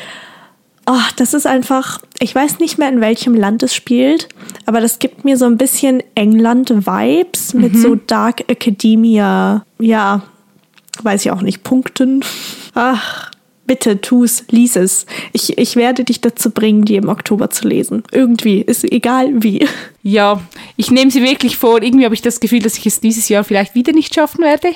Oh, 0.88 1.10
das 1.16 1.36
ist 1.36 1.46
einfach, 1.46 2.00
ich 2.20 2.34
weiß 2.34 2.58
nicht 2.58 2.80
mehr, 2.80 2.90
in 2.90 3.02
welchem 3.02 3.36
Land 3.36 3.62
es 3.62 3.76
spielt, 3.76 4.28
aber 4.66 4.82
das 4.82 4.98
gibt 4.98 5.24
mir 5.24 5.38
so 5.38 5.46
ein 5.46 5.56
bisschen 5.56 6.02
England-Vibes 6.16 7.54
mit 7.54 7.78
so 7.78 7.96
Dark 7.96 8.50
Academia, 8.50 9.64
ja, 9.78 10.24
weiß 11.04 11.24
ich 11.24 11.32
auch 11.32 11.44
nicht, 11.44 11.64
Punkten. 11.64 12.26
Ach, 12.74 13.31
bitte 13.72 14.02
tu's, 14.02 14.44
lies 14.50 14.76
es. 14.76 15.06
Ich, 15.32 15.58
ich 15.58 15.78
werde 15.78 16.04
dich 16.04 16.20
dazu 16.20 16.52
bringen, 16.52 16.84
die 16.84 16.98
im 16.98 17.08
Oktober 17.08 17.50
zu 17.52 17.70
lesen. 17.70 18.04
Irgendwie, 18.12 18.60
ist 18.60 18.84
egal 18.84 19.32
wie. 19.42 19.66
Ja, 20.04 20.42
ich 20.76 20.92
nehme 20.92 21.10
sie 21.10 21.24
wirklich 21.24 21.56
vor. 21.56 21.82
Irgendwie 21.82 22.04
habe 22.04 22.14
ich 22.14 22.22
das 22.22 22.42
Gefühl, 22.42 22.60
dass 22.60 22.78
ich 22.78 22.86
es 22.86 23.00
dieses 23.00 23.30
Jahr 23.30 23.46
vielleicht 23.46 23.74
wieder 23.74 23.94
nicht 23.94 24.14
schaffen 24.14 24.44
werde. 24.44 24.74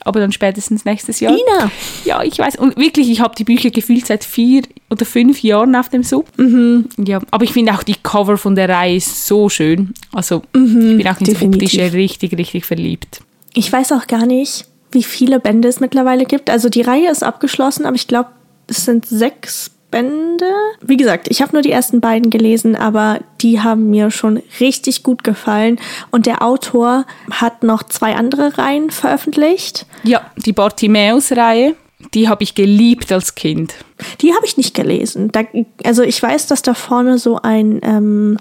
Aber 0.00 0.20
dann 0.20 0.32
spätestens 0.32 0.86
nächstes 0.86 1.20
Jahr. 1.20 1.34
Ina! 1.34 1.70
Ja, 2.06 2.22
ich 2.22 2.38
weiß. 2.38 2.56
Und 2.56 2.78
wirklich, 2.78 3.10
ich 3.10 3.20
habe 3.20 3.34
die 3.36 3.44
Bücher 3.44 3.68
gefühlt 3.68 4.06
seit 4.06 4.24
vier 4.24 4.62
oder 4.88 5.04
fünf 5.04 5.42
Jahren 5.42 5.76
auf 5.76 5.90
dem 5.90 6.04
Sub. 6.04 6.26
Mhm. 6.38 6.88
Ja, 6.96 7.20
aber 7.30 7.44
ich 7.44 7.52
finde 7.52 7.74
auch 7.74 7.82
die 7.82 7.96
Cover 8.02 8.38
von 8.38 8.54
der 8.54 8.70
Reihe 8.70 8.98
so 8.98 9.50
schön. 9.50 9.92
Also, 10.12 10.42
ich 10.54 10.62
bin 10.62 11.06
auch 11.06 11.20
ins 11.20 11.28
definitiv. 11.28 11.74
Optische 11.74 11.92
richtig, 11.92 12.38
richtig 12.38 12.64
verliebt. 12.64 13.20
Ich 13.52 13.70
weiß 13.70 13.92
auch 13.92 14.06
gar 14.06 14.24
nicht, 14.24 14.64
wie 14.92 15.02
viele 15.02 15.40
Bände 15.40 15.68
es 15.68 15.80
mittlerweile 15.80 16.24
gibt. 16.24 16.50
Also 16.50 16.68
die 16.68 16.80
Reihe 16.80 17.10
ist 17.10 17.22
abgeschlossen, 17.22 17.84
aber 17.84 17.96
ich 17.96 18.08
glaube, 18.08 18.30
es 18.68 18.84
sind 18.84 19.06
sechs 19.06 19.70
Bände. 19.90 20.46
Wie 20.80 20.96
gesagt, 20.96 21.28
ich 21.30 21.40
habe 21.40 21.52
nur 21.52 21.62
die 21.62 21.72
ersten 21.72 22.00
beiden 22.00 22.30
gelesen, 22.30 22.76
aber 22.76 23.20
die 23.40 23.60
haben 23.60 23.90
mir 23.90 24.10
schon 24.10 24.42
richtig 24.60 25.02
gut 25.02 25.24
gefallen. 25.24 25.78
Und 26.10 26.26
der 26.26 26.42
Autor 26.42 27.06
hat 27.30 27.62
noch 27.62 27.82
zwei 27.82 28.14
andere 28.14 28.58
Reihen 28.58 28.90
veröffentlicht. 28.90 29.86
Ja, 30.04 30.30
die 30.36 30.52
Bartimäus-Reihe, 30.52 31.74
die 32.14 32.28
habe 32.28 32.42
ich 32.42 32.54
geliebt 32.54 33.10
als 33.10 33.34
Kind. 33.34 33.74
Die 34.20 34.34
habe 34.34 34.44
ich 34.44 34.56
nicht 34.56 34.74
gelesen. 34.74 35.32
Da, 35.32 35.44
also 35.84 36.02
ich 36.02 36.22
weiß, 36.22 36.46
dass 36.46 36.62
da 36.62 36.74
vorne 36.74 37.18
so 37.18 37.40
ein, 37.42 37.80
ähm, 37.82 38.38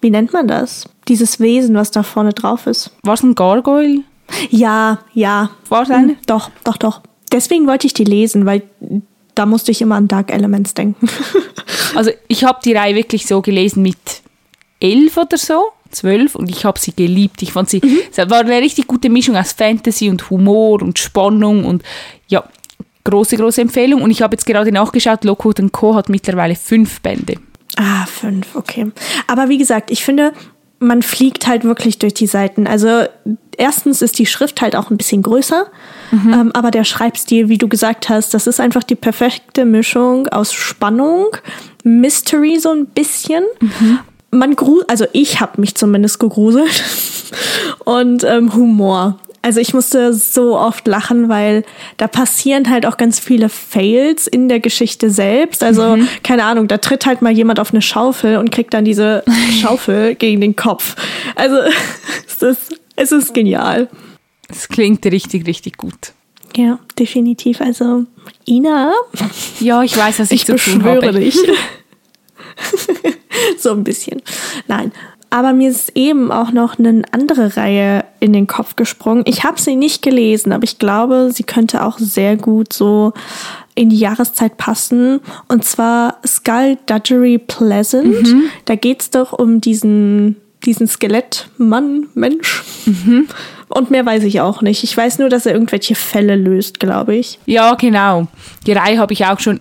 wie 0.00 0.10
nennt 0.10 0.32
man 0.32 0.48
das? 0.48 0.88
Dieses 1.08 1.38
Wesen, 1.38 1.76
was 1.76 1.92
da 1.92 2.02
vorne 2.02 2.32
drauf 2.32 2.66
ist. 2.66 2.90
War 3.04 3.14
es 3.14 3.22
ein 3.22 3.34
Gargoyle? 3.34 4.00
Ja, 4.50 5.00
ja. 5.12 5.50
War 5.68 5.82
es 5.82 5.90
eine? 5.90 6.16
Doch, 6.26 6.50
doch, 6.64 6.76
doch. 6.76 7.00
Deswegen 7.30 7.66
wollte 7.66 7.86
ich 7.86 7.94
die 7.94 8.04
lesen, 8.04 8.46
weil 8.46 8.62
da 9.34 9.46
musste 9.46 9.70
ich 9.70 9.80
immer 9.80 9.96
an 9.96 10.08
Dark 10.08 10.32
Elements 10.32 10.74
denken. 10.74 11.08
Also 11.94 12.10
ich 12.26 12.42
habe 12.42 12.58
die 12.64 12.72
Reihe 12.72 12.96
wirklich 12.96 13.24
so 13.24 13.40
gelesen 13.40 13.82
mit 13.82 13.96
elf 14.80 15.16
oder 15.16 15.38
so, 15.38 15.68
zwölf 15.90 16.34
und 16.34 16.50
ich 16.50 16.64
habe 16.64 16.78
sie 16.78 16.92
geliebt. 16.92 17.40
Ich 17.42 17.52
fand 17.52 17.70
sie, 17.70 17.80
es 18.10 18.18
war 18.18 18.40
eine 18.40 18.58
richtig 18.58 18.86
gute 18.86 19.08
Mischung 19.08 19.36
aus 19.36 19.52
Fantasy 19.52 20.10
und 20.10 20.28
Humor 20.28 20.82
und 20.82 20.98
Spannung 20.98 21.64
und 21.64 21.82
ja, 22.26 22.42
große, 23.04 23.36
große 23.36 23.60
Empfehlung. 23.60 24.02
Und 24.02 24.10
ich 24.10 24.22
habe 24.22 24.34
jetzt 24.34 24.46
gerade 24.46 24.72
nachgeschaut, 24.72 25.24
Lockwood 25.24 25.60
Co. 25.72 25.94
hat 25.94 26.08
mittlerweile 26.08 26.56
fünf 26.56 27.00
Bände. 27.00 27.36
ah, 27.76 28.06
fünf, 28.06 28.56
okay. 28.56 28.90
Aber 29.26 29.48
wie 29.48 29.58
gesagt, 29.58 29.90
ich 29.90 30.04
finde, 30.04 30.32
man 30.80 31.02
fliegt 31.02 31.46
halt 31.46 31.64
wirklich 31.64 31.98
durch 31.98 32.14
die 32.14 32.26
Seiten. 32.26 32.66
Also 32.66 33.04
erstens 33.58 34.02
ist 34.02 34.18
die 34.18 34.26
Schrift 34.26 34.60
halt 34.60 34.76
auch 34.76 34.90
ein 34.90 34.96
bisschen 34.96 35.22
größer, 35.22 35.66
ähm, 36.12 36.52
aber 36.54 36.70
der 36.70 36.84
Schreibstil, 36.84 37.48
wie 37.48 37.58
du 37.58 37.68
gesagt 37.68 38.08
hast, 38.08 38.34
das 38.34 38.46
ist 38.46 38.60
einfach 38.60 38.82
die 38.82 38.94
perfekte 38.94 39.64
Mischung 39.64 40.28
aus 40.28 40.52
Spannung, 40.52 41.28
Mystery 41.82 42.58
so 42.58 42.70
ein 42.70 42.86
bisschen. 42.86 43.44
Man 44.30 44.56
gru 44.56 44.80
also 44.88 45.06
ich 45.12 45.40
habe 45.40 45.60
mich 45.60 45.74
zumindest 45.74 46.18
gegruselt 46.18 46.82
und 47.84 48.24
ähm, 48.24 48.54
Humor. 48.54 49.18
Also 49.44 49.60
ich 49.60 49.74
musste 49.74 50.14
so 50.14 50.58
oft 50.58 50.88
lachen, 50.88 51.28
weil 51.28 51.64
da 51.98 52.06
passieren 52.06 52.70
halt 52.70 52.86
auch 52.86 52.96
ganz 52.96 53.18
viele 53.18 53.50
Fails 53.50 54.26
in 54.26 54.48
der 54.48 54.58
Geschichte 54.58 55.10
selbst. 55.10 55.62
Also 55.62 55.98
keine 56.22 56.44
Ahnung, 56.44 56.66
da 56.66 56.78
tritt 56.78 57.04
halt 57.04 57.20
mal 57.20 57.30
jemand 57.30 57.60
auf 57.60 57.70
eine 57.70 57.82
Schaufel 57.82 58.38
und 58.38 58.50
kriegt 58.50 58.72
dann 58.72 58.86
diese 58.86 59.22
Schaufel 59.60 60.14
gegen 60.14 60.40
den 60.40 60.56
Kopf. 60.56 60.96
Also 61.34 61.56
es 62.26 62.42
ist, 62.42 62.80
es 62.96 63.12
ist 63.12 63.34
genial. 63.34 63.88
Es 64.48 64.68
klingt 64.68 65.04
richtig, 65.06 65.46
richtig 65.46 65.76
gut. 65.76 66.12
Ja, 66.56 66.78
definitiv. 66.98 67.60
Also 67.60 68.04
Ina, 68.46 68.92
Ja, 69.60 69.82
ich 69.82 69.96
weiß, 69.96 70.20
was 70.20 70.30
ich, 70.30 70.40
ich 70.40 70.46
zu 70.46 70.56
tun 70.56 70.78
beschwöre 70.78 71.06
habe. 71.08 71.20
dich. 71.20 71.36
so 73.58 73.72
ein 73.72 73.84
bisschen. 73.84 74.22
Nein. 74.68 74.92
Aber 75.30 75.52
mir 75.52 75.70
ist 75.70 75.90
eben 75.96 76.30
auch 76.30 76.52
noch 76.52 76.78
eine 76.78 77.02
andere 77.10 77.56
Reihe 77.56 78.04
in 78.20 78.32
den 78.32 78.46
Kopf 78.46 78.76
gesprungen. 78.76 79.24
Ich 79.26 79.42
habe 79.42 79.60
sie 79.60 79.74
nicht 79.74 80.00
gelesen, 80.00 80.52
aber 80.52 80.62
ich 80.62 80.78
glaube, 80.78 81.30
sie 81.32 81.42
könnte 81.42 81.84
auch 81.84 81.98
sehr 81.98 82.36
gut 82.36 82.72
so 82.72 83.12
in 83.74 83.90
die 83.90 83.98
Jahreszeit 83.98 84.56
passen. 84.58 85.18
Und 85.48 85.64
zwar 85.64 86.18
Skullduggery 86.24 87.38
Pleasant. 87.38 88.28
Da 88.66 88.76
geht's 88.76 89.10
doch 89.10 89.32
um 89.32 89.60
diesen, 89.60 90.36
diesen 90.64 90.86
Skelettmann, 90.86 92.06
Mensch. 92.14 92.62
Und 93.68 93.90
mehr 93.90 94.06
weiß 94.06 94.22
ich 94.24 94.40
auch 94.40 94.62
nicht. 94.62 94.84
Ich 94.84 94.96
weiß 94.96 95.18
nur, 95.18 95.28
dass 95.28 95.46
er 95.46 95.52
irgendwelche 95.52 95.94
Fälle 95.94 96.36
löst, 96.36 96.80
glaube 96.80 97.16
ich. 97.16 97.38
Ja, 97.46 97.74
genau. 97.74 98.28
Die 98.66 98.72
Reihe 98.72 98.98
habe 98.98 99.12
ich 99.12 99.24
auch 99.26 99.40
schon 99.40 99.60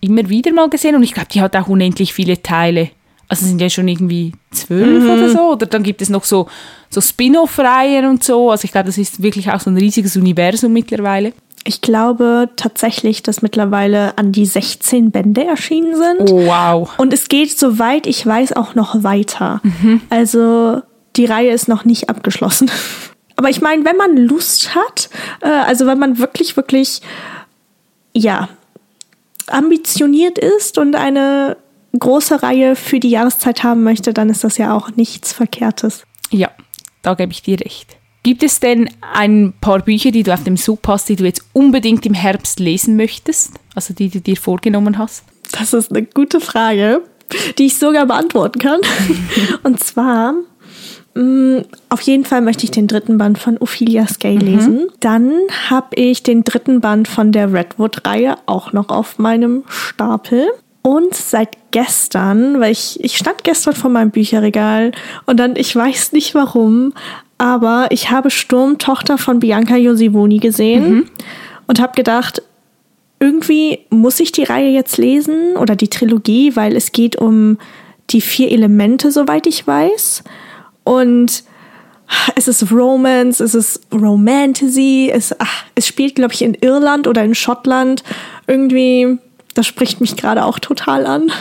immer 0.00 0.28
wieder 0.28 0.52
mal 0.52 0.68
gesehen 0.68 0.96
und 0.96 1.02
ich 1.02 1.14
glaube, 1.14 1.28
die 1.32 1.40
hat 1.40 1.56
auch 1.56 1.68
unendlich 1.68 2.12
viele 2.12 2.42
Teile. 2.42 2.90
Also 3.28 3.46
sind 3.46 3.60
ja 3.60 3.70
schon 3.70 3.88
irgendwie 3.88 4.32
zwölf 4.50 5.04
oder 5.04 5.30
so. 5.30 5.52
Oder 5.52 5.66
dann 5.66 5.82
gibt 5.82 6.02
es 6.02 6.10
noch 6.10 6.24
so, 6.24 6.48
so 6.90 7.00
Spin-off-Reihen 7.00 8.06
und 8.06 8.22
so. 8.22 8.50
Also 8.50 8.64
ich 8.64 8.72
glaube, 8.72 8.86
das 8.86 8.98
ist 8.98 9.22
wirklich 9.22 9.50
auch 9.50 9.60
so 9.60 9.70
ein 9.70 9.76
riesiges 9.76 10.16
Universum 10.16 10.72
mittlerweile. 10.72 11.32
Ich 11.64 11.80
glaube 11.80 12.50
tatsächlich, 12.56 13.22
dass 13.22 13.40
mittlerweile 13.40 14.18
an 14.18 14.32
die 14.32 14.46
16 14.46 15.10
Bände 15.12 15.44
erschienen 15.44 15.94
sind. 15.94 16.30
Oh, 16.30 16.46
wow. 16.46 16.98
Und 16.98 17.12
es 17.12 17.28
geht, 17.28 17.56
soweit 17.56 18.06
ich 18.06 18.26
weiß, 18.26 18.54
auch 18.54 18.74
noch 18.74 19.02
weiter. 19.04 19.60
Also 20.10 20.82
die 21.16 21.26
Reihe 21.26 21.52
ist 21.52 21.68
noch 21.68 21.84
nicht 21.84 22.08
abgeschlossen. 22.08 22.70
Aber 23.36 23.48
ich 23.48 23.60
meine, 23.60 23.84
wenn 23.84 23.96
man 23.96 24.16
Lust 24.16 24.74
hat, 24.74 25.08
äh, 25.40 25.48
also 25.48 25.86
wenn 25.86 25.98
man 25.98 26.18
wirklich, 26.18 26.56
wirklich, 26.56 27.00
ja, 28.14 28.48
ambitioniert 29.46 30.38
ist 30.38 30.78
und 30.78 30.94
eine 30.94 31.56
große 31.98 32.42
Reihe 32.42 32.76
für 32.76 33.00
die 33.00 33.10
Jahreszeit 33.10 33.62
haben 33.62 33.82
möchte, 33.82 34.12
dann 34.12 34.28
ist 34.28 34.44
das 34.44 34.58
ja 34.58 34.74
auch 34.74 34.90
nichts 34.90 35.32
Verkehrtes. 35.32 36.04
Ja, 36.30 36.50
da 37.02 37.14
gebe 37.14 37.32
ich 37.32 37.42
dir 37.42 37.60
recht. 37.60 37.96
Gibt 38.22 38.44
es 38.44 38.60
denn 38.60 38.88
ein 39.00 39.52
paar 39.60 39.80
Bücher, 39.80 40.12
die 40.12 40.22
du 40.22 40.32
auf 40.32 40.44
dem 40.44 40.56
Sub 40.56 40.86
hast, 40.86 41.08
die 41.08 41.16
du 41.16 41.24
jetzt 41.24 41.44
unbedingt 41.52 42.06
im 42.06 42.14
Herbst 42.14 42.60
lesen 42.60 42.96
möchtest? 42.96 43.54
Also 43.74 43.94
die 43.94 44.10
du 44.10 44.20
dir 44.20 44.36
vorgenommen 44.36 44.96
hast? 44.96 45.24
Das 45.50 45.72
ist 45.72 45.90
eine 45.90 46.04
gute 46.04 46.40
Frage, 46.40 47.02
die 47.58 47.66
ich 47.66 47.78
sogar 47.78 48.06
beantworten 48.06 48.60
kann. 48.60 48.80
Und 49.64 49.80
zwar, 49.80 50.34
mh, 51.14 51.64
auf 51.88 52.00
jeden 52.02 52.24
Fall 52.24 52.42
möchte 52.42 52.62
ich 52.64 52.70
den 52.70 52.86
dritten 52.86 53.18
Band 53.18 53.38
von 53.38 53.58
Ophelia 53.58 54.06
Skay 54.06 54.36
lesen. 54.36 54.86
Dann 55.00 55.32
habe 55.68 55.96
ich 55.96 56.22
den 56.22 56.44
dritten 56.44 56.80
Band 56.80 57.08
von 57.08 57.32
der 57.32 57.52
Redwood-Reihe 57.52 58.36
auch 58.46 58.72
noch 58.72 58.90
auf 58.90 59.18
meinem 59.18 59.64
Stapel. 59.68 60.46
Und 60.82 61.14
seit 61.14 61.56
gestern, 61.70 62.60
weil 62.60 62.72
ich, 62.72 63.02
ich 63.02 63.16
stand 63.16 63.44
gestern 63.44 63.74
vor 63.74 63.90
meinem 63.90 64.10
Bücherregal 64.10 64.92
und 65.26 65.38
dann, 65.38 65.54
ich 65.54 65.74
weiß 65.74 66.10
nicht 66.10 66.34
warum, 66.34 66.92
aber 67.42 67.88
ich 67.90 68.08
habe 68.08 68.30
Sturmtochter 68.30 69.18
von 69.18 69.40
Bianca 69.40 69.74
Josivoni 69.74 70.38
gesehen 70.38 71.10
und 71.66 71.80
habe 71.80 71.92
gedacht, 71.96 72.40
irgendwie 73.18 73.80
muss 73.90 74.20
ich 74.20 74.30
die 74.30 74.44
Reihe 74.44 74.70
jetzt 74.70 74.96
lesen 74.96 75.56
oder 75.56 75.74
die 75.74 75.88
Trilogie, 75.88 76.54
weil 76.54 76.76
es 76.76 76.92
geht 76.92 77.16
um 77.16 77.58
die 78.10 78.20
vier 78.20 78.52
Elemente, 78.52 79.10
soweit 79.10 79.48
ich 79.48 79.66
weiß. 79.66 80.22
Und 80.84 81.42
es 82.36 82.46
ist 82.46 82.70
Romance, 82.70 83.42
es 83.42 83.56
ist 83.56 83.88
Romantasy, 83.92 85.10
es, 85.12 85.34
ach, 85.40 85.64
es 85.74 85.88
spielt, 85.88 86.14
glaube 86.14 86.34
ich, 86.34 86.42
in 86.42 86.54
Irland 86.54 87.08
oder 87.08 87.24
in 87.24 87.34
Schottland. 87.34 88.04
Irgendwie, 88.46 89.18
das 89.54 89.66
spricht 89.66 90.00
mich 90.00 90.14
gerade 90.14 90.44
auch 90.44 90.60
total 90.60 91.06
an. 91.06 91.32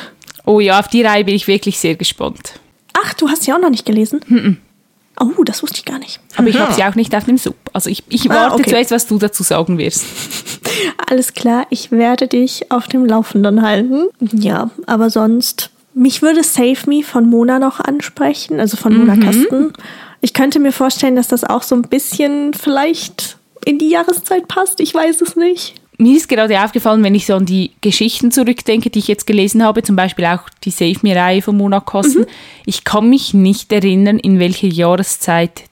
Oh 0.48 0.60
ja, 0.60 0.80
auf 0.80 0.88
die 0.88 1.04
Reihe 1.04 1.26
bin 1.26 1.36
ich 1.36 1.48
wirklich 1.48 1.78
sehr 1.78 1.94
gespannt. 1.94 2.60
Ach, 2.94 3.14
du 3.14 3.30
hast 3.30 3.44
sie 3.44 3.54
auch 3.54 3.62
noch 3.62 3.70
nicht 3.70 3.86
gelesen? 3.86 4.22
Mhm. 4.26 4.58
Oh, 5.20 5.44
das 5.44 5.62
wusste 5.62 5.78
ich 5.80 5.86
gar 5.86 6.00
nicht. 6.00 6.20
Aber 6.36 6.48
ich 6.48 6.58
habe 6.58 6.74
sie 6.74 6.84
auch 6.84 6.96
nicht 6.96 7.14
auf 7.16 7.26
dem 7.26 7.38
Sub. 7.38 7.56
Also 7.74 7.90
ich, 7.90 8.04
ich 8.10 8.30
Ah, 8.32 8.34
warte 8.36 8.56
okay. 8.56 8.70
zuerst, 8.72 8.92
was 8.92 9.08
du 9.08 9.18
dazu 9.20 9.44
sagen 9.44 9.78
wirst. 9.78 10.04
Alles 11.10 11.34
klar, 11.34 11.68
ich 11.70 11.92
werde 11.92 12.28
dich 12.28 12.72
auf 12.72 12.88
dem 12.88 13.06
Laufenden 13.06 13.62
halten. 13.62 14.08
Ja, 14.20 14.70
aber 14.88 15.10
sonst, 15.10 15.70
mich 15.94 16.22
würde 16.22 16.44
Save 16.44 16.78
Me 16.88 17.04
von 17.04 17.30
Mona 17.30 17.60
noch 17.60 17.80
ansprechen, 17.80 18.60
also 18.60 18.78
von 18.78 18.96
Mona 18.98 19.18
Kasten. 19.18 19.74
Ich 20.22 20.34
könnte 20.34 20.60
mir 20.60 20.72
vorstellen, 20.72 21.16
dass 21.16 21.28
das 21.28 21.44
auch 21.44 21.64
so 21.64 21.76
ein 21.76 21.82
bisschen 21.84 22.54
vielleicht 22.54 23.38
in 23.66 23.78
die 23.78 23.90
Jahreszeit 23.90 24.48
passt. 24.48 24.80
Ich 24.80 24.94
weiß 24.94 25.22
es 25.22 25.36
nicht. 25.36 25.76
Mir 26.02 26.18
ist 26.18 26.28
gerade 26.28 26.64
aufgefallen, 26.64 27.04
wenn 27.04 27.14
ich 27.14 27.28
so 27.28 27.36
an 27.36 27.46
die 27.46 27.72
Geschichten 27.82 28.32
zurückdenke, 28.32 28.90
die 28.90 28.98
ich 28.98 29.08
jetzt 29.08 29.28
gelesen 29.28 29.64
habe, 29.64 29.84
zum 29.84 29.96
Beispiel 29.96 30.26
auch 30.26 30.50
die 30.64 30.72
Save 30.72 30.98
Me-Reihe 31.04 31.44
von 31.44 31.56
Mona 31.56 31.80
Kosten, 31.80 32.26
ich 32.66 32.84
kann 32.84 33.08
mich 33.08 33.36
nicht 33.36 33.72
erinnern, 33.72 34.18
in 34.18 34.40
welcher 34.40 34.68
Jahreszeit 34.68 35.66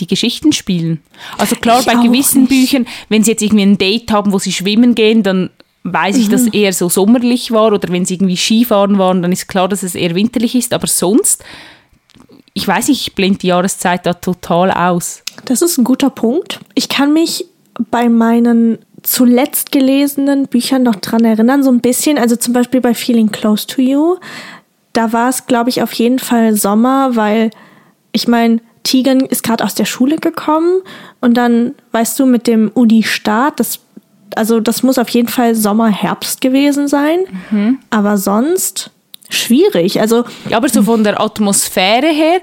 die 0.00 0.08
Geschichten 0.08 0.52
spielen. 0.52 1.00
Also 1.38 1.54
klar, 1.54 1.78
Ich 1.78 1.86
bei 1.86 1.94
gewissen 1.94 2.42
nicht. 2.42 2.48
Büchern, 2.48 2.86
wenn 3.08 3.22
sie 3.22 3.30
jetzt 3.30 3.42
irgendwie 3.42 3.64
ein 3.64 3.78
Date 3.78 4.10
haben, 4.10 4.32
wo 4.32 4.40
sie 4.40 4.50
schwimmen 4.50 4.96
gehen, 4.96 5.22
dann 5.22 5.50
weiß 5.84 6.16
ich, 6.16 6.28
dass 6.28 6.48
eher 6.48 6.72
so 6.72 6.88
sommerlich 6.88 7.52
war 7.52 7.72
oder 7.72 7.88
wenn 7.92 8.04
sie 8.04 8.14
irgendwie 8.14 8.36
Skifahren 8.36 8.98
waren, 8.98 9.22
dann 9.22 9.30
ist 9.30 9.46
klar, 9.46 9.68
dass 9.68 9.84
es 9.84 9.94
eher 9.94 10.16
winterlich 10.16 10.56
ist, 10.56 10.74
aber 10.74 10.88
sonst, 10.88 11.44
ich 12.54 12.66
weiß 12.66 12.88
nicht, 12.88 13.06
ich 13.06 13.14
blende 13.14 13.38
die 13.38 13.46
Jahreszeit 13.46 14.04
da 14.04 14.14
total 14.14 14.72
aus. 14.72 15.22
Das 15.44 15.62
ist 15.62 15.78
ein 15.78 15.84
guter 15.84 16.10
Punkt. 16.10 16.58
Ich 16.74 16.88
kann 16.88 17.12
mich 17.12 17.44
bei 17.92 18.08
meinen 18.08 18.78
zuletzt 19.06 19.70
gelesenen 19.70 20.48
Büchern 20.48 20.82
noch 20.82 20.96
dran 20.96 21.24
erinnern, 21.24 21.62
so 21.62 21.70
ein 21.70 21.80
bisschen. 21.80 22.18
Also 22.18 22.36
zum 22.36 22.52
Beispiel 22.52 22.80
bei 22.80 22.92
Feeling 22.92 23.30
Close 23.30 23.66
to 23.66 23.80
You. 23.80 24.16
Da 24.92 25.12
war 25.12 25.28
es, 25.28 25.46
glaube 25.46 25.70
ich, 25.70 25.82
auf 25.82 25.92
jeden 25.92 26.18
Fall 26.18 26.56
Sommer, 26.56 27.14
weil 27.14 27.50
ich 28.12 28.26
meine, 28.26 28.60
Tegan 28.82 29.20
ist 29.20 29.42
gerade 29.42 29.64
aus 29.64 29.74
der 29.74 29.84
Schule 29.84 30.16
gekommen 30.16 30.80
und 31.20 31.34
dann, 31.34 31.74
weißt 31.92 32.18
du, 32.18 32.26
mit 32.26 32.46
dem 32.46 32.70
Uni-Start, 32.72 33.60
das, 33.60 33.80
also 34.34 34.60
das 34.60 34.82
muss 34.82 34.98
auf 34.98 35.08
jeden 35.10 35.28
Fall 35.28 35.54
Sommer, 35.54 35.88
Herbst 35.88 36.40
gewesen 36.40 36.88
sein. 36.88 37.20
Aber 37.90 38.16
sonst 38.16 38.90
schwierig. 39.28 40.00
Also 40.00 40.24
Ja, 40.48 40.56
aber 40.56 40.68
so 40.68 40.82
von 40.82 41.04
der 41.04 41.20
Atmosphäre 41.20 42.06
her 42.08 42.40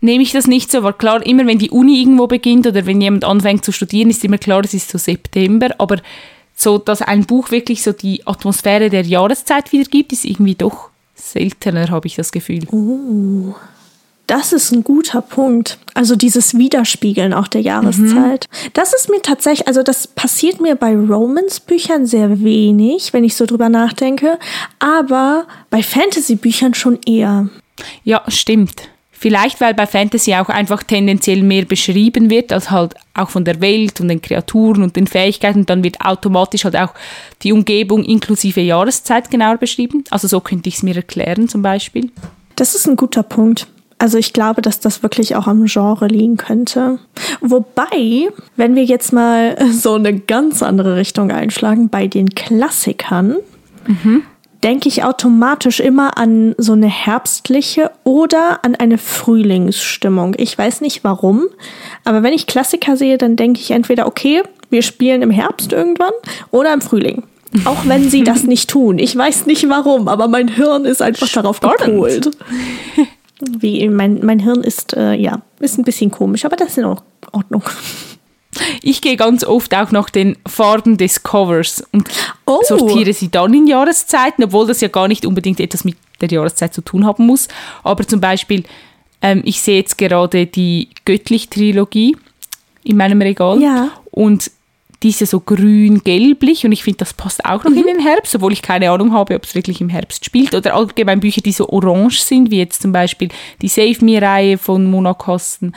nehme 0.00 0.22
ich 0.22 0.32
das 0.32 0.46
nicht 0.46 0.70
so, 0.70 0.82
weil 0.82 0.92
klar, 0.94 1.24
immer 1.26 1.46
wenn 1.46 1.58
die 1.58 1.70
Uni 1.70 2.00
irgendwo 2.00 2.26
beginnt 2.26 2.66
oder 2.66 2.86
wenn 2.86 3.00
jemand 3.00 3.24
anfängt 3.24 3.64
zu 3.64 3.72
studieren, 3.72 4.10
ist 4.10 4.24
immer 4.24 4.38
klar, 4.38 4.62
es 4.64 4.74
ist 4.74 4.90
so 4.90 4.98
September, 4.98 5.74
aber 5.78 5.96
so, 6.54 6.78
dass 6.78 7.02
ein 7.02 7.24
Buch 7.24 7.50
wirklich 7.50 7.82
so 7.82 7.92
die 7.92 8.26
Atmosphäre 8.26 8.90
der 8.90 9.02
Jahreszeit 9.02 9.72
wiedergibt, 9.72 10.12
ist 10.12 10.24
irgendwie 10.24 10.54
doch 10.54 10.90
seltener, 11.14 11.88
habe 11.90 12.06
ich 12.06 12.16
das 12.16 12.32
Gefühl. 12.32 12.66
Das 14.26 14.52
ist 14.52 14.72
ein 14.72 14.84
guter 14.84 15.22
Punkt. 15.22 15.78
Also 15.94 16.14
dieses 16.14 16.56
Widerspiegeln 16.58 17.32
auch 17.32 17.48
der 17.48 17.62
Jahreszeit. 17.62 18.46
Das 18.74 18.92
ist 18.92 19.08
mir 19.08 19.22
tatsächlich, 19.22 19.66
also 19.66 19.82
das 19.82 20.06
passiert 20.06 20.60
mir 20.60 20.74
bei 20.74 20.94
Romance-Büchern 20.94 22.06
sehr 22.06 22.40
wenig, 22.40 23.12
wenn 23.12 23.24
ich 23.24 23.36
so 23.36 23.46
drüber 23.46 23.68
nachdenke, 23.68 24.38
aber 24.80 25.46
bei 25.70 25.82
Fantasy-Büchern 25.82 26.74
schon 26.74 26.98
eher. 27.06 27.48
Ja, 28.04 28.22
stimmt. 28.28 28.88
Vielleicht, 29.20 29.60
weil 29.60 29.74
bei 29.74 29.86
Fantasy 29.86 30.34
auch 30.34 30.48
einfach 30.48 30.84
tendenziell 30.84 31.42
mehr 31.42 31.64
beschrieben 31.64 32.30
wird, 32.30 32.52
als 32.52 32.70
halt 32.70 32.94
auch 33.14 33.30
von 33.30 33.44
der 33.44 33.60
Welt 33.60 34.00
und 34.00 34.06
den 34.08 34.22
Kreaturen 34.22 34.82
und 34.84 34.94
den 34.94 35.08
Fähigkeiten. 35.08 35.66
Dann 35.66 35.82
wird 35.82 36.00
automatisch 36.00 36.64
halt 36.64 36.76
auch 36.76 36.94
die 37.42 37.52
Umgebung 37.52 38.04
inklusive 38.04 38.60
Jahreszeit 38.60 39.28
genauer 39.28 39.56
beschrieben. 39.56 40.04
Also 40.10 40.28
so 40.28 40.40
könnte 40.40 40.68
ich 40.68 40.76
es 40.76 40.82
mir 40.84 40.94
erklären 40.94 41.48
zum 41.48 41.62
Beispiel. 41.62 42.12
Das 42.54 42.76
ist 42.76 42.86
ein 42.86 42.94
guter 42.94 43.24
Punkt. 43.24 43.66
Also 43.98 44.18
ich 44.18 44.32
glaube, 44.32 44.62
dass 44.62 44.78
das 44.78 45.02
wirklich 45.02 45.34
auch 45.34 45.48
am 45.48 45.64
Genre 45.64 46.06
liegen 46.06 46.36
könnte. 46.36 47.00
Wobei, 47.40 48.28
wenn 48.54 48.76
wir 48.76 48.84
jetzt 48.84 49.12
mal 49.12 49.58
so 49.72 49.94
eine 49.94 50.16
ganz 50.16 50.62
andere 50.62 50.94
Richtung 50.94 51.32
einschlagen, 51.32 51.88
bei 51.88 52.06
den 52.06 52.30
Klassikern, 52.30 53.36
denke 54.62 54.88
ich 54.88 55.04
automatisch 55.04 55.80
immer 55.80 56.18
an 56.18 56.54
so 56.58 56.72
eine 56.72 56.88
herbstliche 56.88 57.90
oder 58.04 58.64
an 58.64 58.74
eine 58.74 58.98
Frühlingsstimmung. 58.98 60.34
Ich 60.36 60.56
weiß 60.56 60.80
nicht 60.80 61.04
warum, 61.04 61.46
aber 62.04 62.22
wenn 62.22 62.32
ich 62.32 62.46
Klassiker 62.46 62.96
sehe, 62.96 63.18
dann 63.18 63.36
denke 63.36 63.60
ich 63.60 63.70
entweder, 63.70 64.06
okay, 64.06 64.42
wir 64.70 64.82
spielen 64.82 65.22
im 65.22 65.30
Herbst 65.30 65.72
irgendwann 65.72 66.12
oder 66.50 66.72
im 66.72 66.80
Frühling. 66.80 67.22
Auch 67.64 67.86
wenn 67.86 68.10
sie 68.10 68.24
das 68.24 68.42
nicht 68.42 68.68
tun. 68.68 68.98
Ich 68.98 69.16
weiß 69.16 69.46
nicht 69.46 69.68
warum, 69.68 70.08
aber 70.08 70.28
mein 70.28 70.48
Hirn 70.48 70.84
ist 70.84 71.00
einfach 71.00 71.28
darauf 71.28 71.56
Spannend. 71.56 71.78
gepolt. 71.80 72.30
Wie, 73.40 73.88
mein, 73.88 74.20
mein 74.24 74.40
Hirn 74.40 74.62
ist, 74.62 74.94
äh, 74.94 75.14
ja, 75.14 75.40
ist 75.60 75.78
ein 75.78 75.84
bisschen 75.84 76.10
komisch, 76.10 76.44
aber 76.44 76.56
das 76.56 76.70
ist 76.70 76.78
in 76.78 76.96
Ordnung. 77.32 77.62
Ich 78.82 79.00
gehe 79.00 79.16
ganz 79.16 79.44
oft 79.44 79.74
auch 79.74 79.90
nach 79.90 80.10
den 80.10 80.36
Farben 80.46 80.96
des 80.96 81.22
Covers 81.22 81.84
und 81.92 82.08
Oh. 82.46 82.60
sortiere 82.62 83.12
sie 83.12 83.30
dann 83.30 83.52
in 83.54 83.66
Jahreszeiten, 83.66 84.44
obwohl 84.44 84.66
das 84.66 84.80
ja 84.80 84.88
gar 84.88 85.08
nicht 85.08 85.26
unbedingt 85.26 85.60
etwas 85.60 85.84
mit 85.84 85.96
der 86.20 86.28
Jahreszeit 86.28 86.72
zu 86.74 86.80
tun 86.82 87.04
haben 87.06 87.26
muss. 87.26 87.48
Aber 87.82 88.06
zum 88.06 88.20
Beispiel, 88.20 88.64
ähm, 89.22 89.42
ich 89.44 89.60
sehe 89.60 89.76
jetzt 89.76 89.98
gerade 89.98 90.46
die 90.46 90.88
Göttlich-Trilogie 91.04 92.16
in 92.84 92.96
meinem 92.96 93.20
Regal. 93.20 93.60
Ja. 93.60 93.90
Und 94.10 94.50
die 95.02 95.10
ist 95.10 95.20
ja 95.20 95.26
so 95.28 95.38
grün-gelblich 95.40 96.64
und 96.64 96.72
ich 96.72 96.82
finde, 96.82 96.98
das 96.98 97.12
passt 97.14 97.44
auch 97.44 97.62
noch 97.62 97.70
in 97.70 97.84
den 97.86 98.00
Herbst, 98.00 98.34
obwohl 98.34 98.52
ich 98.52 98.62
keine 98.62 98.90
Ahnung 98.90 99.12
habe, 99.12 99.36
ob 99.36 99.44
es 99.44 99.54
wirklich 99.54 99.80
im 99.80 99.88
Herbst 99.88 100.24
spielt. 100.24 100.54
Oder 100.54 100.74
allgemein 100.74 101.20
Bücher, 101.20 101.40
die 101.40 101.52
so 101.52 101.68
orange 101.68 102.20
sind, 102.20 102.50
wie 102.50 102.58
jetzt 102.58 102.82
zum 102.82 102.90
Beispiel 102.90 103.28
die 103.62 103.68
Save 103.68 104.04
Me-Reihe 104.04 104.58
von 104.58 104.90
Mona 104.90 105.14
Kosten. 105.14 105.72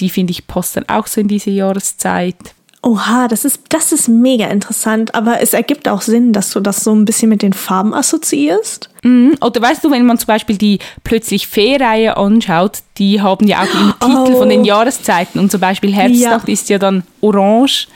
Die 0.00 0.10
finde 0.10 0.32
ich 0.32 0.46
passt 0.46 0.76
dann 0.76 0.88
auch 0.88 1.06
so 1.06 1.20
in 1.20 1.28
diese 1.28 1.50
Jahreszeit. 1.50 2.36
Oha, 2.82 3.28
das 3.28 3.44
ist, 3.44 3.60
das 3.68 3.92
ist 3.92 4.08
mega 4.08 4.46
interessant, 4.46 5.14
aber 5.14 5.42
es 5.42 5.52
ergibt 5.52 5.86
auch 5.86 6.00
Sinn, 6.00 6.32
dass 6.32 6.50
du 6.50 6.60
das 6.60 6.82
so 6.82 6.94
ein 6.94 7.04
bisschen 7.04 7.28
mit 7.28 7.42
den 7.42 7.52
Farben 7.52 7.92
assoziierst. 7.92 8.88
Mhm. 9.02 9.36
Oder 9.42 9.60
weißt 9.60 9.84
du, 9.84 9.90
wenn 9.90 10.06
man 10.06 10.16
zum 10.16 10.28
Beispiel 10.28 10.56
die 10.56 10.78
plötzlich 11.04 11.46
Fee-Reihe 11.46 12.16
anschaut, 12.16 12.78
die 12.96 13.20
haben 13.20 13.46
ja 13.46 13.60
auch 13.60 13.74
im 13.74 13.92
Titel 14.00 14.32
Oh. 14.34 14.38
von 14.38 14.48
den 14.48 14.64
Jahreszeiten 14.64 15.38
und 15.38 15.50
zum 15.50 15.60
Beispiel 15.60 15.92
Herbstnacht 15.94 16.48
ist 16.48 16.70
ja 16.70 16.78
dann 16.78 17.02
orange. 17.20 17.86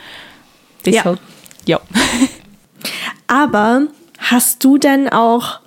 Deshalb, 0.85 1.19
ja. 1.64 1.81
Aber 3.27 3.87
hast 4.19 4.62
du 4.64 4.77
denn 4.77 5.09
auch 5.09 5.61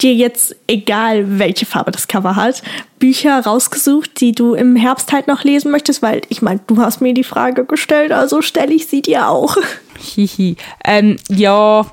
dir 0.00 0.14
jetzt, 0.14 0.56
egal 0.66 1.38
welche 1.38 1.66
Farbe 1.66 1.90
das 1.90 2.08
Cover 2.08 2.36
hat, 2.36 2.62
Bücher 2.98 3.40
rausgesucht, 3.40 4.20
die 4.20 4.32
du 4.32 4.54
im 4.54 4.76
Herbst 4.76 5.12
halt 5.12 5.26
noch 5.26 5.44
lesen 5.44 5.70
möchtest? 5.70 6.02
Weil 6.02 6.22
ich 6.28 6.42
meine, 6.42 6.60
du 6.66 6.78
hast 6.78 7.00
mir 7.00 7.14
die 7.14 7.24
Frage 7.24 7.64
gestellt, 7.64 8.12
also 8.12 8.42
stelle 8.42 8.74
ich 8.74 8.86
sie 8.86 9.02
dir 9.02 9.28
auch. 9.28 9.56
Hihi. 9.98 10.56
Ähm, 10.84 11.16
ja, 11.28 11.86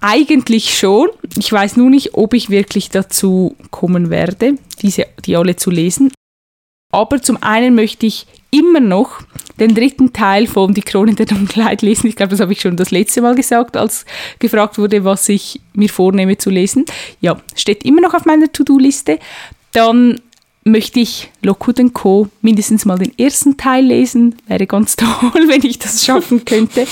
eigentlich 0.00 0.78
schon. 0.78 1.08
Ich 1.36 1.50
weiß 1.50 1.76
nur 1.76 1.90
nicht, 1.90 2.14
ob 2.14 2.34
ich 2.34 2.50
wirklich 2.50 2.90
dazu 2.90 3.56
kommen 3.70 4.10
werde, 4.10 4.54
diese, 4.82 5.06
die 5.24 5.36
alle 5.36 5.56
zu 5.56 5.70
lesen. 5.70 6.12
Aber 6.92 7.20
zum 7.20 7.42
einen 7.42 7.74
möchte 7.74 8.06
ich 8.06 8.26
immer 8.50 8.80
noch 8.80 9.20
den 9.58 9.74
dritten 9.74 10.12
Teil 10.12 10.46
von 10.46 10.74
Die 10.74 10.82
Kronen 10.82 11.16
der 11.16 11.26
Dunkelheit 11.26 11.82
lesen. 11.82 12.06
Ich 12.06 12.16
glaube, 12.16 12.30
das 12.30 12.40
habe 12.40 12.52
ich 12.52 12.60
schon 12.60 12.76
das 12.76 12.90
letzte 12.90 13.20
Mal 13.20 13.34
gesagt, 13.34 13.76
als 13.76 14.04
gefragt 14.38 14.78
wurde, 14.78 15.04
was 15.04 15.28
ich 15.28 15.60
mir 15.74 15.88
vornehme 15.88 16.38
zu 16.38 16.50
lesen. 16.50 16.84
Ja, 17.20 17.40
steht 17.54 17.84
immer 17.84 18.00
noch 18.00 18.14
auf 18.14 18.24
meiner 18.24 18.50
To-Do-Liste. 18.52 19.18
Dann 19.72 20.20
möchte 20.64 21.00
ich 21.00 21.30
Lockwood 21.42 21.94
Co. 21.94 22.28
mindestens 22.42 22.84
mal 22.84 22.98
den 22.98 23.18
ersten 23.18 23.56
Teil 23.56 23.84
lesen. 23.84 24.36
Wäre 24.46 24.66
ganz 24.66 24.96
toll, 24.96 25.48
wenn 25.48 25.64
ich 25.64 25.78
das 25.78 26.04
schaffen 26.04 26.44
könnte. 26.44 26.86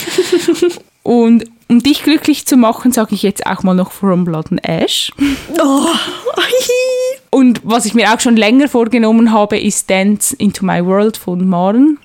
Und 1.03 1.45
um 1.69 1.83
dich 1.83 2.03
glücklich 2.03 2.47
zu 2.47 2.57
machen, 2.57 2.93
sage 2.93 3.15
ich 3.15 3.23
jetzt 3.23 3.47
auch 3.47 3.63
mal 3.63 3.75
noch 3.75 3.93
From 3.93 4.25
Blood 4.25 4.51
and 4.51 4.65
Ash. 4.65 5.13
Oh, 5.61 5.87
Und 7.37 7.61
was 7.65 7.85
ich 7.85 7.93
mir 7.93 8.15
auch 8.15 8.21
schon 8.21 8.35
länger 8.35 8.67
vorgenommen 8.67 9.31
habe, 9.31 9.59
ist 9.59 9.91
Dance 9.91 10.35
into 10.39 10.65
My 10.65 10.83
World 10.83 11.19
von 11.19 11.47
Maren. 11.47 11.99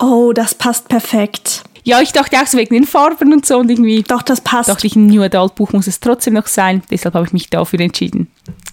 oh, 0.00 0.32
das 0.34 0.56
passt 0.56 0.88
perfekt. 0.88 1.62
Ja, 1.84 2.00
ich 2.00 2.10
dachte 2.10 2.36
auch 2.38 2.46
so 2.48 2.58
wegen 2.58 2.74
den 2.74 2.84
Farben 2.84 3.32
und 3.32 3.46
so 3.46 3.58
und 3.58 3.70
irgendwie 3.70 4.02
Doch, 4.02 4.22
das 4.22 4.40
passt. 4.40 4.68
dachte 4.68 4.88
ich, 4.88 4.96
ein 4.96 5.06
New 5.06 5.22
Adult 5.22 5.54
Buch 5.54 5.72
muss 5.72 5.86
es 5.86 6.00
trotzdem 6.00 6.34
noch 6.34 6.48
sein. 6.48 6.82
Deshalb 6.90 7.14
habe 7.14 7.24
ich 7.24 7.32
mich 7.32 7.50
dafür 7.50 7.78
entschieden. 7.78 8.26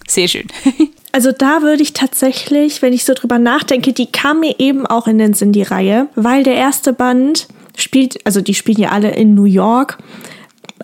Sehr 0.08 0.26
schön. 0.26 0.48
Also 1.14 1.30
da 1.30 1.60
würde 1.60 1.82
ich 1.82 1.92
tatsächlich, 1.92 2.80
wenn 2.80 2.94
ich 2.94 3.04
so 3.04 3.12
drüber 3.12 3.38
nachdenke, 3.38 3.92
die 3.92 4.10
kam 4.10 4.40
mir 4.40 4.58
eben 4.58 4.86
auch 4.86 5.06
in 5.06 5.18
den 5.18 5.34
Sinn, 5.34 5.52
die 5.52 5.62
Reihe, 5.62 6.08
weil 6.14 6.42
der 6.42 6.54
erste 6.54 6.94
Band 6.94 7.48
spielt, 7.76 8.26
also 8.26 8.40
die 8.40 8.54
spielen 8.54 8.78
ja 8.80 8.88
alle 8.92 9.10
in 9.10 9.34
New 9.34 9.44
York, 9.44 9.98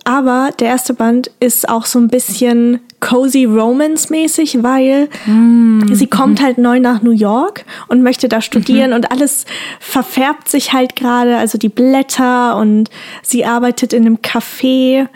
Aber 0.09 0.53
der 0.59 0.69
erste 0.69 0.95
Band 0.95 1.31
ist 1.39 1.69
auch 1.69 1.85
so 1.85 1.99
ein 1.99 2.09
bisschen 2.09 2.81
cozy 2.99 3.45
romance 3.45 4.09
mäßig, 4.09 4.63
weil 4.63 5.11
mm. 5.27 5.93
sie 5.93 6.07
kommt 6.07 6.41
halt 6.41 6.57
neu 6.57 6.81
nach 6.81 7.03
New 7.03 7.11
York 7.11 7.67
und 7.89 8.03
möchte 8.03 8.27
da 8.27 8.41
studieren 8.41 8.89
mhm. 8.89 8.97
und 8.97 9.13
alles 9.13 9.45
verfärbt 9.81 10.49
sich 10.49 10.73
halt 10.73 10.97
gerade, 10.97 11.37
also 11.37 11.59
die 11.59 11.69
Blätter 11.69 12.57
und 12.57 12.89
sie 13.23 13.45
arbeitet 13.45 13.93
in 13.93 14.07
einem 14.07 14.17
Café. 14.17 15.09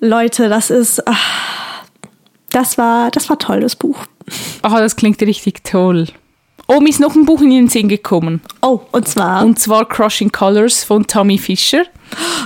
Leute, 0.00 0.48
das 0.48 0.68
ist 0.68 1.06
ach, 1.06 1.84
das 2.50 2.76
war 2.76 3.12
das 3.12 3.30
war 3.30 3.38
toll 3.38 3.60
das 3.60 3.76
Buch. 3.76 3.98
Ach, 4.62 4.76
das 4.78 4.96
klingt 4.96 5.22
richtig 5.22 5.62
toll. 5.62 6.08
Oh, 6.66 6.80
mir 6.80 6.88
ist 6.88 6.98
noch 6.98 7.14
ein 7.14 7.24
Buch 7.24 7.40
in 7.40 7.50
den 7.50 7.68
Sinn 7.68 7.88
gekommen. 7.88 8.40
Oh, 8.62 8.80
und 8.90 9.06
zwar? 9.06 9.44
Und 9.44 9.60
zwar 9.60 9.88
Crushing 9.88 10.32
Colors 10.32 10.82
von 10.82 11.06
Tommy 11.06 11.38
Fischer. 11.38 11.84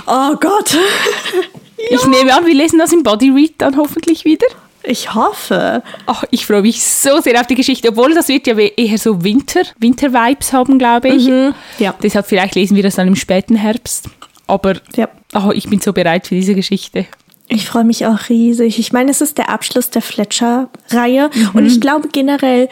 Oh 0.05 0.35
Gott. 0.39 0.77
ja. 1.89 1.97
Ich 1.97 2.05
nehme 2.05 2.33
an, 2.33 2.45
wir 2.45 2.55
lesen 2.55 2.79
das 2.79 2.91
im 2.91 3.03
Body 3.03 3.29
Read 3.29 3.53
dann 3.57 3.77
hoffentlich 3.77 4.25
wieder. 4.25 4.47
Ich 4.83 5.13
hoffe. 5.13 5.83
Ach, 6.05 6.23
ich 6.31 6.45
freue 6.45 6.61
mich 6.61 6.83
so 6.83 7.19
sehr 7.19 7.39
auf 7.39 7.47
die 7.47 7.55
Geschichte, 7.55 7.89
obwohl 7.89 8.13
das 8.13 8.27
wird 8.29 8.47
ja 8.47 8.57
eher 8.57 8.97
so 8.97 9.23
Winter, 9.23 9.61
Winter-Vibes 9.77 10.53
haben, 10.53 10.79
glaube 10.79 11.09
ich. 11.09 11.27
Mhm. 11.27 11.53
Ja. 11.79 11.93
Deshalb 12.01 12.27
vielleicht 12.27 12.55
lesen 12.55 12.75
wir 12.75 12.83
das 12.83 12.95
dann 12.95 13.07
im 13.07 13.15
späten 13.15 13.55
Herbst. 13.55 14.09
Aber 14.47 14.75
ja. 14.95 15.09
oh, 15.35 15.51
ich 15.53 15.69
bin 15.69 15.81
so 15.81 15.93
bereit 15.93 16.27
für 16.27 16.35
diese 16.35 16.55
Geschichte. 16.55 17.05
Ich 17.49 17.67
freue 17.67 17.83
mich 17.83 18.05
auch 18.05 18.29
riesig. 18.29 18.79
Ich 18.79 18.93
meine, 18.93 19.11
es 19.11 19.21
ist 19.21 19.37
der 19.37 19.49
Abschluss 19.49 19.89
der 19.89 20.01
Fletcher-Reihe 20.01 21.29
mhm. 21.33 21.49
und 21.53 21.65
ich 21.65 21.81
glaube 21.81 22.09
generell, 22.11 22.69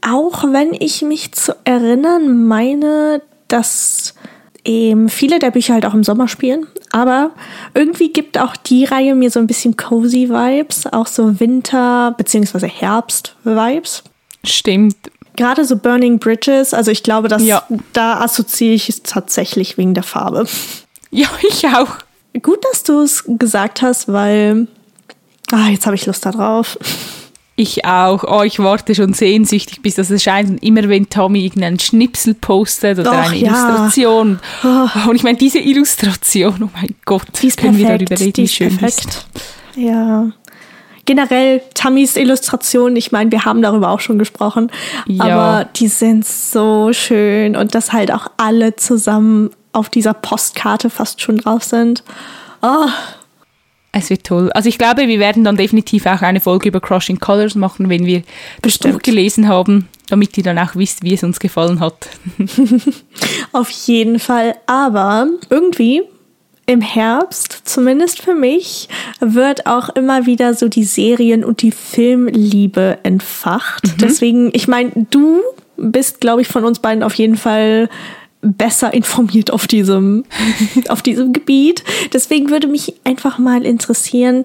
auch 0.00 0.44
wenn 0.44 0.74
ich 0.74 1.02
mich 1.02 1.32
zu 1.32 1.56
erinnern 1.64 2.46
meine, 2.46 3.22
dass 3.48 4.14
eben 4.64 5.08
viele 5.08 5.38
der 5.38 5.50
Bücher 5.50 5.74
halt 5.74 5.86
auch 5.86 5.94
im 5.94 6.04
Sommer 6.04 6.28
spielen. 6.28 6.66
Aber 6.92 7.30
irgendwie 7.74 8.12
gibt 8.12 8.38
auch 8.38 8.54
die 8.54 8.84
Reihe 8.84 9.14
mir 9.14 9.30
so 9.30 9.40
ein 9.40 9.46
bisschen 9.46 9.76
cozy 9.76 10.28
Vibes, 10.28 10.86
auch 10.86 11.06
so 11.06 11.40
Winter- 11.40 12.14
bzw. 12.16 12.68
Herbst-Vibes. 12.68 14.04
Stimmt. 14.44 14.96
Gerade 15.36 15.64
so 15.64 15.76
Burning 15.76 16.18
Bridges, 16.18 16.74
also 16.74 16.90
ich 16.90 17.02
glaube, 17.02 17.28
dass 17.28 17.42
ja. 17.42 17.62
da 17.94 18.20
assoziiere 18.20 18.74
ich 18.74 18.90
es 18.90 19.02
tatsächlich 19.02 19.78
wegen 19.78 19.94
der 19.94 20.04
Farbe. 20.04 20.46
Ja, 21.14 21.28
ich 21.46 21.66
auch. 21.66 21.98
Gut, 22.40 22.64
dass 22.70 22.84
du 22.84 23.02
es 23.02 23.24
gesagt 23.26 23.82
hast, 23.82 24.10
weil 24.10 24.66
ah, 25.50 25.68
jetzt 25.68 25.84
habe 25.84 25.94
ich 25.94 26.06
Lust 26.06 26.24
darauf. 26.24 26.78
Ich 27.54 27.84
auch. 27.84 28.24
Oh, 28.24 28.42
ich 28.42 28.58
warte 28.58 28.94
schon 28.94 29.12
sehnsüchtig, 29.12 29.82
bis 29.82 29.96
das 29.96 30.10
erscheint. 30.10 30.48
Und 30.48 30.62
immer 30.62 30.88
wenn 30.88 31.08
Tommy 31.10 31.44
irgendeinen 31.44 31.78
Schnipsel 31.78 32.34
postet 32.34 32.98
oder 32.98 33.12
Och, 33.12 33.30
eine 33.30 33.36
ja. 33.36 33.48
Illustration. 33.48 34.40
Oh. 34.64 35.08
Und 35.10 35.16
ich 35.16 35.22
meine, 35.22 35.36
diese 35.36 35.58
Illustration, 35.58 36.62
oh 36.62 36.70
mein 36.72 36.94
Gott, 37.04 37.26
die 37.40 37.48
ist 37.48 37.58
können 37.58 37.76
perfekt. 37.76 38.00
wir 38.00 38.06
darüber 38.06 38.20
reden, 38.24 38.44
wie 38.44 38.48
schön 38.48 38.76
perfekt. 38.76 39.06
ist. 39.06 39.26
Ja. 39.76 40.30
Generell 41.04 41.60
Tammys 41.74 42.16
Illustrationen, 42.16 42.96
ich 42.96 43.10
meine, 43.10 43.30
wir 43.32 43.44
haben 43.44 43.60
darüber 43.60 43.90
auch 43.90 44.00
schon 44.00 44.18
gesprochen, 44.20 44.70
ja. 45.06 45.24
aber 45.24 45.68
die 45.74 45.88
sind 45.88 46.24
so 46.24 46.92
schön 46.92 47.56
und 47.56 47.74
dass 47.74 47.92
halt 47.92 48.12
auch 48.12 48.28
alle 48.36 48.76
zusammen 48.76 49.50
auf 49.72 49.88
dieser 49.88 50.14
Postkarte 50.14 50.90
fast 50.90 51.20
schon 51.20 51.38
drauf 51.38 51.64
sind. 51.64 52.04
Oh, 52.62 52.86
es 53.92 54.08
wird 54.08 54.24
toll. 54.24 54.50
Also 54.52 54.68
ich 54.68 54.78
glaube, 54.78 55.06
wir 55.06 55.20
werden 55.20 55.44
dann 55.44 55.56
definitiv 55.56 56.06
auch 56.06 56.22
eine 56.22 56.40
Folge 56.40 56.68
über 56.68 56.80
Crushing 56.80 57.20
Colors 57.20 57.54
machen, 57.54 57.90
wenn 57.90 58.06
wir 58.06 58.22
Bestimmt. 58.62 58.86
das 58.86 58.92
Buch 58.94 59.02
gelesen 59.02 59.48
haben, 59.48 59.88
damit 60.08 60.36
ihr 60.38 60.42
dann 60.42 60.58
auch 60.58 60.74
wisst, 60.74 61.04
wie 61.04 61.12
es 61.14 61.22
uns 61.22 61.38
gefallen 61.38 61.78
hat. 61.78 62.08
Auf 63.52 63.70
jeden 63.70 64.18
Fall. 64.18 64.56
Aber 64.66 65.28
irgendwie 65.50 66.02
im 66.64 66.80
Herbst, 66.80 67.62
zumindest 67.64 68.22
für 68.22 68.34
mich, 68.34 68.88
wird 69.20 69.66
auch 69.66 69.90
immer 69.90 70.24
wieder 70.24 70.54
so 70.54 70.68
die 70.68 70.84
Serien- 70.84 71.44
und 71.44 71.60
die 71.60 71.72
Filmliebe 71.72 72.98
entfacht. 73.02 73.84
Mhm. 73.84 73.98
Deswegen, 74.00 74.50
ich 74.54 74.68
meine, 74.68 74.90
du 75.10 75.40
bist, 75.76 76.20
glaube 76.20 76.40
ich, 76.40 76.48
von 76.48 76.64
uns 76.64 76.78
beiden 76.78 77.02
auf 77.02 77.14
jeden 77.14 77.36
Fall 77.36 77.90
besser 78.42 78.92
informiert 78.92 79.52
auf 79.52 79.66
diesem, 79.66 80.24
auf 80.88 81.00
diesem 81.00 81.32
Gebiet. 81.32 81.84
Deswegen 82.12 82.50
würde 82.50 82.66
mich 82.66 82.94
einfach 83.04 83.38
mal 83.38 83.64
interessieren, 83.64 84.44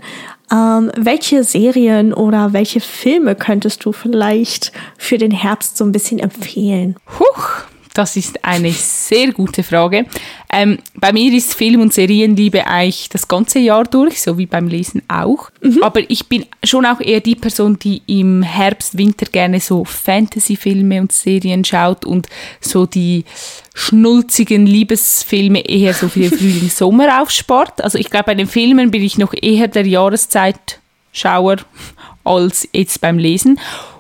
ähm, 0.52 0.92
welche 0.96 1.44
Serien 1.44 2.14
oder 2.14 2.54
welche 2.54 2.80
Filme 2.80 3.36
könntest 3.36 3.84
du 3.84 3.92
vielleicht 3.92 4.72
für 4.98 5.18
den 5.18 5.32
Herbst 5.32 5.78
so 5.78 5.84
ein 5.84 5.92
bisschen 5.92 6.20
empfehlen? 6.20 6.96
Huch, 7.20 7.64
das 7.98 8.16
ist 8.16 8.46
eine 8.46 8.72
sehr 8.72 9.32
gute 9.32 9.64
Frage. 9.64 10.06
Ähm, 10.52 10.78
bei 10.94 11.12
mir 11.12 11.34
ist 11.34 11.56
Film- 11.56 11.82
und 11.82 11.94
Serienliebe 11.94 12.68
eigentlich 12.68 13.10
das 13.10 13.28
ganze 13.28 13.58
Jahr 13.58 13.86
durch, 13.86 14.22
so 14.22 14.38
wie 14.38 14.46
beim 14.46 14.68
Lesen 14.68 15.02
auch. 15.08 15.50
Mhm. 15.62 15.82
Aber 15.82 16.02
ich 16.08 16.28
bin 16.28 16.46
schon 16.64 16.86
auch 16.86 17.02
eher 17.02 17.22
die 17.22 17.36
Person, 17.36 17.80
die 17.80 18.04
im 18.06 18.44
Herbst, 18.44 18.98
Winter 18.98 19.26
gerne 19.26 19.60
so 19.60 19.84
Fantasy-Filme 19.84 21.02
und 21.02 21.12
Serien 21.12 21.66
schaut 21.66 22.06
und 22.06 22.28
so 22.62 22.86
die 22.86 23.26
schnulzigen 23.74 24.68
Liebesfilme 24.68 25.68
eher 25.68 25.96
so 25.96 26.08
für 26.08 26.22
den 26.22 26.32
Frühling, 26.38 26.70
Sommer 26.70 27.22
aufspart. 27.22 27.84
Also 27.84 27.98
ich 27.98 28.12
glaube, 28.12 28.26
bei 28.26 28.36
den 28.36 28.48
Filmen 28.48 28.92
bin 28.92 29.02
ich 29.02 29.18
noch 29.18 29.34
eher 29.34 29.68
der 29.68 29.88
Jahreszeitschauer 29.88 31.58
als 32.24 32.68
jetzt 32.74 33.02
beim 33.02 33.18
Lesen. 33.18 33.60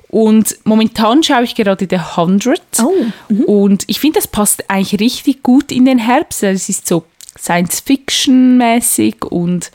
Und 0.09 0.57
momentan 0.63 1.21
schaue 1.21 1.43
ich 1.43 1.55
gerade 1.55 1.85
The 1.89 1.97
100. 1.97 2.61
Oh, 2.81 2.93
mhm. 3.29 3.43
und 3.43 3.83
ich 3.87 3.99
finde, 3.99 4.19
das 4.19 4.27
passt 4.27 4.69
eigentlich 4.69 4.99
richtig 5.01 5.43
gut 5.43 5.71
in 5.71 5.85
den 5.85 5.99
Herbst. 5.99 6.43
Es 6.43 6.69
ist 6.69 6.87
so 6.87 7.03
Science-Fiction-mäßig 7.37 9.25
und 9.25 9.71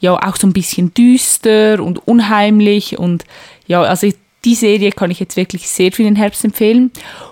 ja, 0.00 0.14
auch 0.14 0.36
so 0.36 0.46
ein 0.46 0.52
bisschen 0.52 0.92
düster 0.94 1.82
und 1.82 2.06
unheimlich. 2.06 2.98
Und 2.98 3.24
ja, 3.66 3.82
also 3.82 4.10
die 4.44 4.54
Serie 4.54 4.92
kann 4.92 5.10
ich 5.10 5.20
jetzt 5.20 5.36
wirklich 5.36 5.68
sehr 5.68 5.92
für 5.92 6.02
den 6.02 6.16
Herbst 6.16 6.44
empfehlen. 6.44 6.90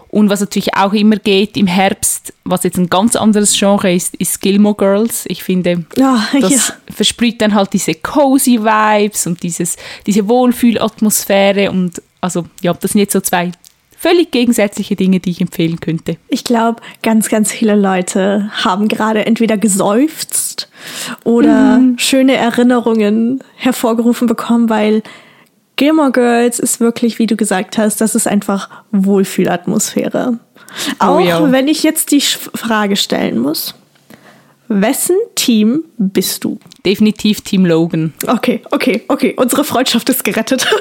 Und 0.08 0.28
was 0.28 0.40
natürlich 0.40 0.74
auch 0.74 0.92
immer 0.92 1.16
geht 1.16 1.56
im 1.56 1.66
Herbst, 1.66 2.34
was 2.44 2.64
jetzt 2.64 2.76
ein 2.76 2.90
ganz 2.90 3.16
anderes 3.16 3.58
Genre 3.58 3.92
ist, 3.92 4.14
ist 4.16 4.42
Gilmore 4.42 4.74
Girls. 4.74 5.24
Ich 5.28 5.42
finde, 5.42 5.86
oh, 5.98 6.18
das 6.40 6.68
ja. 6.68 6.74
versprüht 6.92 7.40
dann 7.40 7.54
halt 7.54 7.72
diese 7.72 7.94
cozy 7.94 8.60
Vibes 8.60 9.26
und 9.26 9.42
dieses, 9.42 9.76
diese 10.06 10.28
Wohlfühlatmosphäre 10.28 11.70
und 11.70 12.02
also 12.22 12.46
ja, 12.62 12.72
das 12.72 12.92
sind 12.92 13.00
jetzt 13.00 13.12
so 13.12 13.20
zwei 13.20 13.52
völlig 13.98 14.32
gegensätzliche 14.32 14.96
Dinge, 14.96 15.20
die 15.20 15.30
ich 15.30 15.40
empfehlen 15.40 15.78
könnte. 15.78 16.16
Ich 16.28 16.42
glaube, 16.42 16.80
ganz, 17.02 17.28
ganz 17.28 17.52
viele 17.52 17.76
Leute 17.76 18.50
haben 18.52 18.88
gerade 18.88 19.26
entweder 19.26 19.56
geseufzt 19.56 20.68
oder 21.22 21.78
mhm. 21.78 21.98
schöne 21.98 22.34
Erinnerungen 22.34 23.44
hervorgerufen 23.54 24.26
bekommen, 24.26 24.68
weil 24.70 25.02
Gilmore 25.76 26.10
Girls 26.10 26.58
ist 26.58 26.80
wirklich, 26.80 27.18
wie 27.20 27.26
du 27.26 27.36
gesagt 27.36 27.78
hast, 27.78 28.00
das 28.00 28.16
ist 28.16 28.26
einfach 28.26 28.70
Wohlfühlatmosphäre. 28.90 30.38
Oh, 31.00 31.04
Auch 31.04 31.20
ja. 31.20 31.52
wenn 31.52 31.68
ich 31.68 31.82
jetzt 31.82 32.10
die 32.10 32.20
Frage 32.20 32.96
stellen 32.96 33.38
muss. 33.38 33.74
Wessen 34.68 35.16
Team 35.34 35.84
bist 35.98 36.44
du? 36.44 36.58
Definitiv 36.84 37.42
Team 37.42 37.66
Logan. 37.66 38.14
Okay, 38.26 38.62
okay, 38.70 39.02
okay. 39.08 39.34
Unsere 39.36 39.64
Freundschaft 39.64 40.08
ist 40.08 40.24
gerettet. 40.24 40.66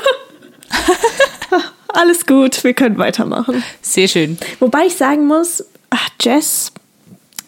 Alles 1.93 2.25
gut, 2.25 2.63
wir 2.63 2.73
können 2.73 2.97
weitermachen. 2.97 3.63
Sehr 3.82 4.08
schön. 4.08 4.38
Wobei 4.60 4.86
ich 4.86 4.95
sagen 4.95 5.27
muss, 5.27 5.63
ach, 5.89 6.10
Jess, 6.21 6.71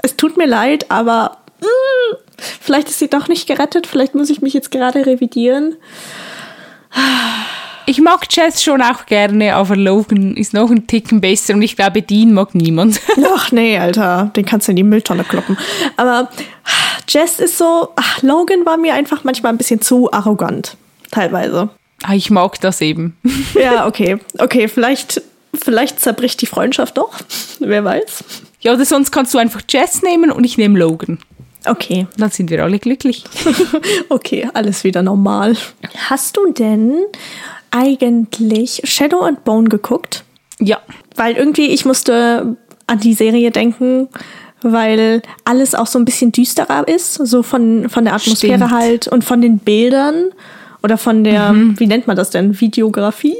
es 0.01 0.17
tut 0.17 0.37
mir 0.37 0.47
leid, 0.47 0.91
aber 0.91 1.37
mh, 1.61 1.67
mm, 1.67 2.17
vielleicht 2.61 2.89
ist 2.89 2.99
sie 2.99 3.07
doch 3.07 3.27
nicht 3.27 3.47
gerettet. 3.47 3.87
Vielleicht 3.87 4.15
muss 4.15 4.29
ich 4.29 4.41
mich 4.41 4.53
jetzt 4.53 4.71
gerade 4.71 5.05
revidieren. 5.05 5.77
Ich 7.85 7.99
mag 7.99 8.25
Jess 8.29 8.63
schon 8.63 8.81
auch 8.81 9.05
gerne, 9.05 9.55
aber 9.55 9.75
Logan 9.75 10.35
ist 10.37 10.53
noch 10.53 10.69
ein 10.69 10.87
Ticken 10.87 11.19
besser 11.19 11.53
und 11.53 11.61
ich 11.61 11.75
glaube, 11.75 12.01
Dean 12.01 12.33
mag 12.33 12.55
niemand. 12.55 13.01
Ach 13.35 13.51
nee, 13.51 13.77
Alter, 13.77 14.31
den 14.35 14.45
kannst 14.45 14.67
du 14.67 14.71
in 14.71 14.77
die 14.77 14.83
Mülltonne 14.83 15.23
kloppen. 15.23 15.57
Aber 15.97 16.29
Jess 17.07 17.39
ist 17.39 17.57
so, 17.57 17.89
ach, 17.95 18.21
Logan 18.21 18.65
war 18.65 18.77
mir 18.77 18.93
einfach 18.93 19.23
manchmal 19.23 19.51
ein 19.51 19.57
bisschen 19.57 19.81
zu 19.81 20.11
arrogant, 20.13 20.77
teilweise. 21.11 21.69
Ah, 22.03 22.13
ich 22.13 22.29
mag 22.29 22.59
das 22.61 22.81
eben. 22.81 23.17
Ja, 23.55 23.87
okay. 23.87 24.17
Okay, 24.39 24.67
vielleicht, 24.67 25.21
vielleicht 25.53 25.99
zerbricht 25.99 26.41
die 26.41 26.45
Freundschaft 26.45 26.97
doch. 26.97 27.13
Wer 27.59 27.83
weiß. 27.83 28.23
Ja, 28.61 28.73
oder 28.73 28.85
sonst 28.85 29.11
kannst 29.11 29.33
du 29.33 29.37
einfach 29.37 29.61
Jess 29.69 30.01
nehmen 30.01 30.31
und 30.31 30.43
ich 30.43 30.57
nehme 30.57 30.77
Logan. 30.77 31.19
Okay. 31.65 32.07
Dann 32.17 32.29
sind 32.29 32.49
wir 32.49 32.63
alle 32.63 32.79
glücklich. 32.79 33.23
okay, 34.09 34.49
alles 34.53 34.83
wieder 34.83 35.01
normal. 35.01 35.55
Hast 36.09 36.37
du 36.37 36.51
denn 36.51 36.93
eigentlich 37.71 38.81
Shadow 38.83 39.21
and 39.21 39.43
Bone 39.43 39.69
geguckt? 39.69 40.23
Ja. 40.59 40.79
Weil 41.15 41.35
irgendwie, 41.35 41.67
ich 41.67 41.85
musste 41.85 42.57
an 42.87 42.99
die 42.99 43.13
Serie 43.13 43.51
denken, 43.51 44.09
weil 44.61 45.21
alles 45.45 45.75
auch 45.75 45.87
so 45.87 45.99
ein 45.99 46.05
bisschen 46.05 46.31
düsterer 46.31 46.87
ist, 46.87 47.13
so 47.13 47.43
von, 47.43 47.89
von 47.89 48.05
der 48.05 48.15
Atmosphäre 48.15 48.57
Stimmt. 48.57 48.71
halt 48.71 49.07
und 49.07 49.23
von 49.23 49.41
den 49.41 49.59
Bildern. 49.59 50.31
Oder 50.83 50.97
von 50.97 51.23
der, 51.23 51.53
mhm. 51.53 51.79
wie 51.79 51.87
nennt 51.87 52.07
man 52.07 52.15
das 52.17 52.29
denn? 52.29 52.59
Videografie? 52.59 53.37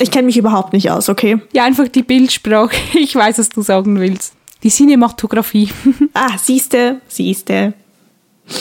Ich 0.00 0.10
kenne 0.10 0.26
mich 0.26 0.36
überhaupt 0.36 0.72
nicht 0.72 0.90
aus, 0.90 1.08
okay? 1.08 1.38
Ja, 1.52 1.64
einfach 1.64 1.88
die 1.88 2.02
Bildsprache. 2.02 2.76
Ich 2.94 3.14
weiß, 3.14 3.38
was 3.38 3.48
du 3.48 3.62
sagen 3.62 3.98
willst. 4.00 4.34
Die 4.62 4.70
Cinematografie. 4.70 5.70
ah, 6.14 6.36
siehste, 6.36 7.00
siehste. 7.08 7.74
Gut, 8.46 8.56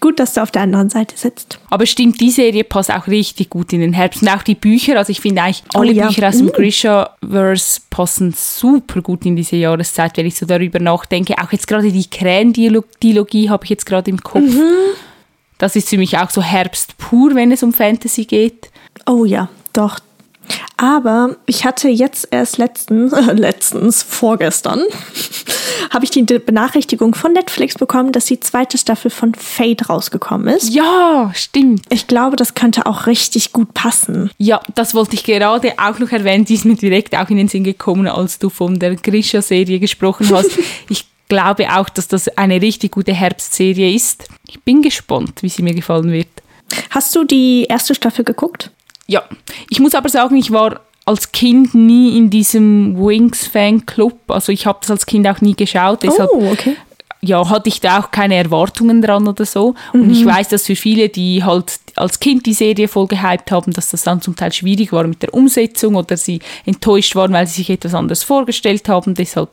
gut, 0.00 0.20
dass 0.20 0.34
du 0.34 0.42
auf 0.42 0.50
der 0.50 0.62
anderen 0.62 0.90
Seite 0.90 1.16
sitzt. 1.16 1.58
Aber 1.70 1.86
stimmt, 1.86 2.20
die 2.20 2.30
Serie 2.30 2.64
passt 2.64 2.90
auch 2.90 3.06
richtig 3.06 3.50
gut 3.50 3.72
in 3.72 3.80
den 3.80 3.92
Herbst. 3.92 4.22
Und 4.22 4.28
auch 4.28 4.42
die 4.42 4.54
Bücher, 4.54 4.98
also 4.98 5.10
ich 5.10 5.20
finde 5.20 5.42
eigentlich 5.42 5.62
alle 5.74 5.92
Oh 5.92 5.94
ja. 5.94 6.06
Bücher 6.08 6.28
aus 6.28 6.38
dem 6.38 6.46
Mm. 6.46 6.52
Grisha-Verse 6.52 7.80
passen 7.90 8.34
super 8.36 9.00
gut 9.02 9.24
in 9.26 9.36
diese 9.36 9.56
Jahreszeit, 9.56 10.16
wenn 10.16 10.26
ich 10.26 10.36
so 10.36 10.46
darüber 10.46 10.80
nachdenke. 10.80 11.34
Auch 11.38 11.52
jetzt 11.52 11.68
gerade 11.68 11.92
die 11.92 12.08
Krähen-Dilogie 12.08 13.50
habe 13.50 13.64
ich 13.64 13.70
jetzt 13.70 13.86
gerade 13.86 14.10
im 14.10 14.22
Kopf. 14.22 14.42
Mhm. 14.42 14.94
Das 15.62 15.76
ist 15.76 15.90
für 15.90 15.96
mich 15.96 16.18
auch 16.18 16.28
so 16.28 16.42
Herbst 16.42 16.98
pur, 16.98 17.36
wenn 17.36 17.52
es 17.52 17.62
um 17.62 17.72
Fantasy 17.72 18.24
geht. 18.24 18.68
Oh 19.06 19.24
ja, 19.24 19.48
doch. 19.72 20.00
Aber 20.76 21.36
ich 21.46 21.64
hatte 21.64 21.88
jetzt 21.88 22.26
erst 22.32 22.58
letztens, 22.58 23.12
letztens, 23.32 24.02
vorgestern, 24.02 24.80
habe 25.90 26.04
ich 26.04 26.10
die 26.10 26.24
Benachrichtigung 26.24 27.14
von 27.14 27.32
Netflix 27.32 27.76
bekommen, 27.76 28.10
dass 28.10 28.24
die 28.24 28.40
zweite 28.40 28.76
Staffel 28.76 29.08
von 29.08 29.36
Fate 29.36 29.88
rausgekommen 29.88 30.48
ist. 30.48 30.74
Ja, 30.74 31.30
stimmt. 31.32 31.84
Ich 31.90 32.08
glaube, 32.08 32.34
das 32.34 32.54
könnte 32.54 32.86
auch 32.86 33.06
richtig 33.06 33.52
gut 33.52 33.72
passen. 33.72 34.32
Ja, 34.38 34.60
das 34.74 34.96
wollte 34.96 35.14
ich 35.14 35.22
gerade 35.22 35.48
auch 35.48 35.98
noch 36.00 36.10
erwähnen. 36.10 36.44
Die 36.44 36.54
ist 36.54 36.64
mir 36.64 36.74
direkt 36.74 37.16
auch 37.16 37.30
in 37.30 37.36
den 37.36 37.46
Sinn 37.46 37.62
gekommen, 37.62 38.08
als 38.08 38.40
du 38.40 38.50
von 38.50 38.80
der 38.80 38.96
Grisha-Serie 38.96 39.78
gesprochen 39.78 40.28
hast. 40.32 40.58
ich 40.88 41.06
glaube 41.32 41.66
auch, 41.74 41.88
dass 41.88 42.08
das 42.08 42.28
eine 42.36 42.60
richtig 42.60 42.92
gute 42.92 43.14
Herbstserie 43.14 43.94
ist. 43.94 44.28
Ich 44.46 44.60
bin 44.60 44.82
gespannt, 44.82 45.42
wie 45.42 45.48
sie 45.48 45.62
mir 45.62 45.72
gefallen 45.72 46.12
wird. 46.12 46.28
Hast 46.90 47.14
du 47.14 47.24
die 47.24 47.64
erste 47.64 47.94
Staffel 47.94 48.22
geguckt? 48.22 48.70
Ja, 49.06 49.22
ich 49.70 49.80
muss 49.80 49.94
aber 49.94 50.10
sagen, 50.10 50.36
ich 50.36 50.50
war 50.50 50.80
als 51.06 51.32
Kind 51.32 51.74
nie 51.74 52.18
in 52.18 52.28
diesem 52.28 52.96
Wings-Fan-Club. 52.98 54.30
Also 54.30 54.52
ich 54.52 54.66
habe 54.66 54.78
das 54.82 54.90
als 54.90 55.06
Kind 55.06 55.26
auch 55.26 55.40
nie 55.40 55.54
geschaut. 55.54 56.02
Deshalb 56.02 56.30
oh, 56.34 56.52
okay. 56.52 56.76
ja, 57.22 57.48
hatte 57.48 57.70
ich 57.70 57.80
da 57.80 58.00
auch 58.00 58.10
keine 58.10 58.34
Erwartungen 58.36 59.00
dran 59.00 59.26
oder 59.26 59.46
so. 59.46 59.74
Und 59.94 60.10
ich 60.10 60.24
weiß, 60.24 60.48
dass 60.48 60.66
für 60.66 60.76
viele, 60.76 61.08
die 61.08 61.42
halt 61.42 61.80
als 61.96 62.20
Kind 62.20 62.44
die 62.46 62.52
Serie 62.52 62.88
voll 62.88 63.06
gehypt 63.06 63.50
haben, 63.50 63.72
dass 63.72 63.90
das 63.90 64.02
dann 64.02 64.20
zum 64.20 64.36
Teil 64.36 64.52
schwierig 64.52 64.92
war 64.92 65.06
mit 65.06 65.22
der 65.22 65.34
Umsetzung 65.34 65.94
oder 65.94 66.16
sie 66.16 66.40
enttäuscht 66.66 67.16
waren, 67.16 67.32
weil 67.32 67.46
sie 67.46 67.56
sich 67.56 67.70
etwas 67.70 67.94
anderes 67.94 68.22
vorgestellt 68.22 68.88
haben. 68.88 69.14
Deshalb 69.14 69.50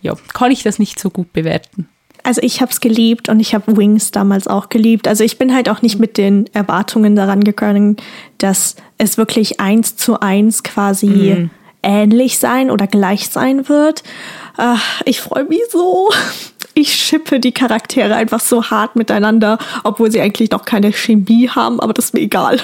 ja, 0.00 0.14
kann 0.32 0.50
ich 0.50 0.62
das 0.62 0.78
nicht 0.78 0.98
so 0.98 1.10
gut 1.10 1.32
bewerten. 1.32 1.88
Also 2.22 2.42
ich 2.42 2.60
habe 2.60 2.70
es 2.70 2.80
geliebt 2.80 3.28
und 3.28 3.40
ich 3.40 3.54
habe 3.54 3.76
Wings 3.76 4.10
damals 4.10 4.46
auch 4.46 4.68
geliebt. 4.68 5.08
Also 5.08 5.24
ich 5.24 5.38
bin 5.38 5.54
halt 5.54 5.68
auch 5.68 5.80
nicht 5.82 5.98
mit 5.98 6.18
den 6.18 6.48
Erwartungen 6.52 7.16
daran 7.16 7.42
gegangen, 7.42 7.96
dass 8.38 8.76
es 8.98 9.16
wirklich 9.16 9.58
eins 9.58 9.96
zu 9.96 10.20
eins 10.20 10.62
quasi 10.62 11.48
ähnlich 11.82 12.38
sein 12.38 12.70
oder 12.70 12.86
gleich 12.86 13.28
sein 13.28 13.68
wird. 13.68 14.02
Ach, 14.56 15.00
ich 15.06 15.20
freue 15.20 15.44
mich 15.44 15.62
so. 15.70 16.10
Ich 16.74 16.94
schippe 16.94 17.40
die 17.40 17.52
Charaktere 17.52 18.14
einfach 18.14 18.40
so 18.40 18.70
hart 18.70 18.96
miteinander, 18.96 19.58
obwohl 19.84 20.10
sie 20.10 20.20
eigentlich 20.20 20.50
noch 20.50 20.64
keine 20.64 20.92
Chemie 20.92 21.48
haben, 21.48 21.80
aber 21.80 21.92
das 21.92 22.06
ist 22.06 22.14
mir 22.14 22.20
egal. 22.20 22.60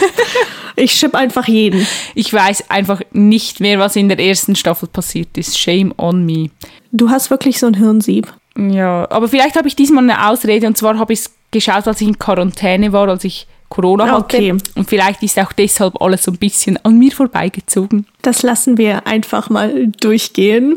ich 0.76 0.92
schipp 0.92 1.14
einfach 1.14 1.46
jeden. 1.46 1.86
Ich 2.14 2.32
weiß 2.32 2.70
einfach 2.70 3.00
nicht 3.12 3.60
mehr, 3.60 3.78
was 3.78 3.96
in 3.96 4.08
der 4.08 4.18
ersten 4.18 4.56
Staffel 4.56 4.88
passiert 4.88 5.36
ist. 5.36 5.58
Shame 5.58 5.92
on 5.98 6.24
me. 6.24 6.50
Du 6.92 7.10
hast 7.10 7.30
wirklich 7.30 7.58
so 7.58 7.66
ein 7.66 7.74
Hirnsieb. 7.74 8.32
Ja, 8.56 9.10
aber 9.10 9.28
vielleicht 9.28 9.56
habe 9.56 9.68
ich 9.68 9.76
diesmal 9.76 10.04
eine 10.04 10.28
Ausrede 10.28 10.66
und 10.66 10.78
zwar 10.78 10.98
habe 10.98 11.12
ich 11.12 11.20
es 11.20 11.34
geschaut, 11.50 11.86
als 11.86 12.00
ich 12.00 12.08
in 12.08 12.18
Quarantäne 12.18 12.92
war, 12.92 13.08
als 13.08 13.24
ich 13.24 13.46
Corona 13.74 14.06
hatte. 14.06 14.36
Okay. 14.36 14.54
Und 14.76 14.88
vielleicht 14.88 15.22
ist 15.22 15.38
auch 15.38 15.52
deshalb 15.52 16.00
alles 16.00 16.22
so 16.22 16.30
ein 16.30 16.38
bisschen 16.38 16.78
an 16.84 16.96
mir 16.98 17.10
vorbeigezogen. 17.10 18.06
Das 18.22 18.42
lassen 18.42 18.78
wir 18.78 19.06
einfach 19.06 19.50
mal 19.50 19.88
durchgehen. 20.00 20.76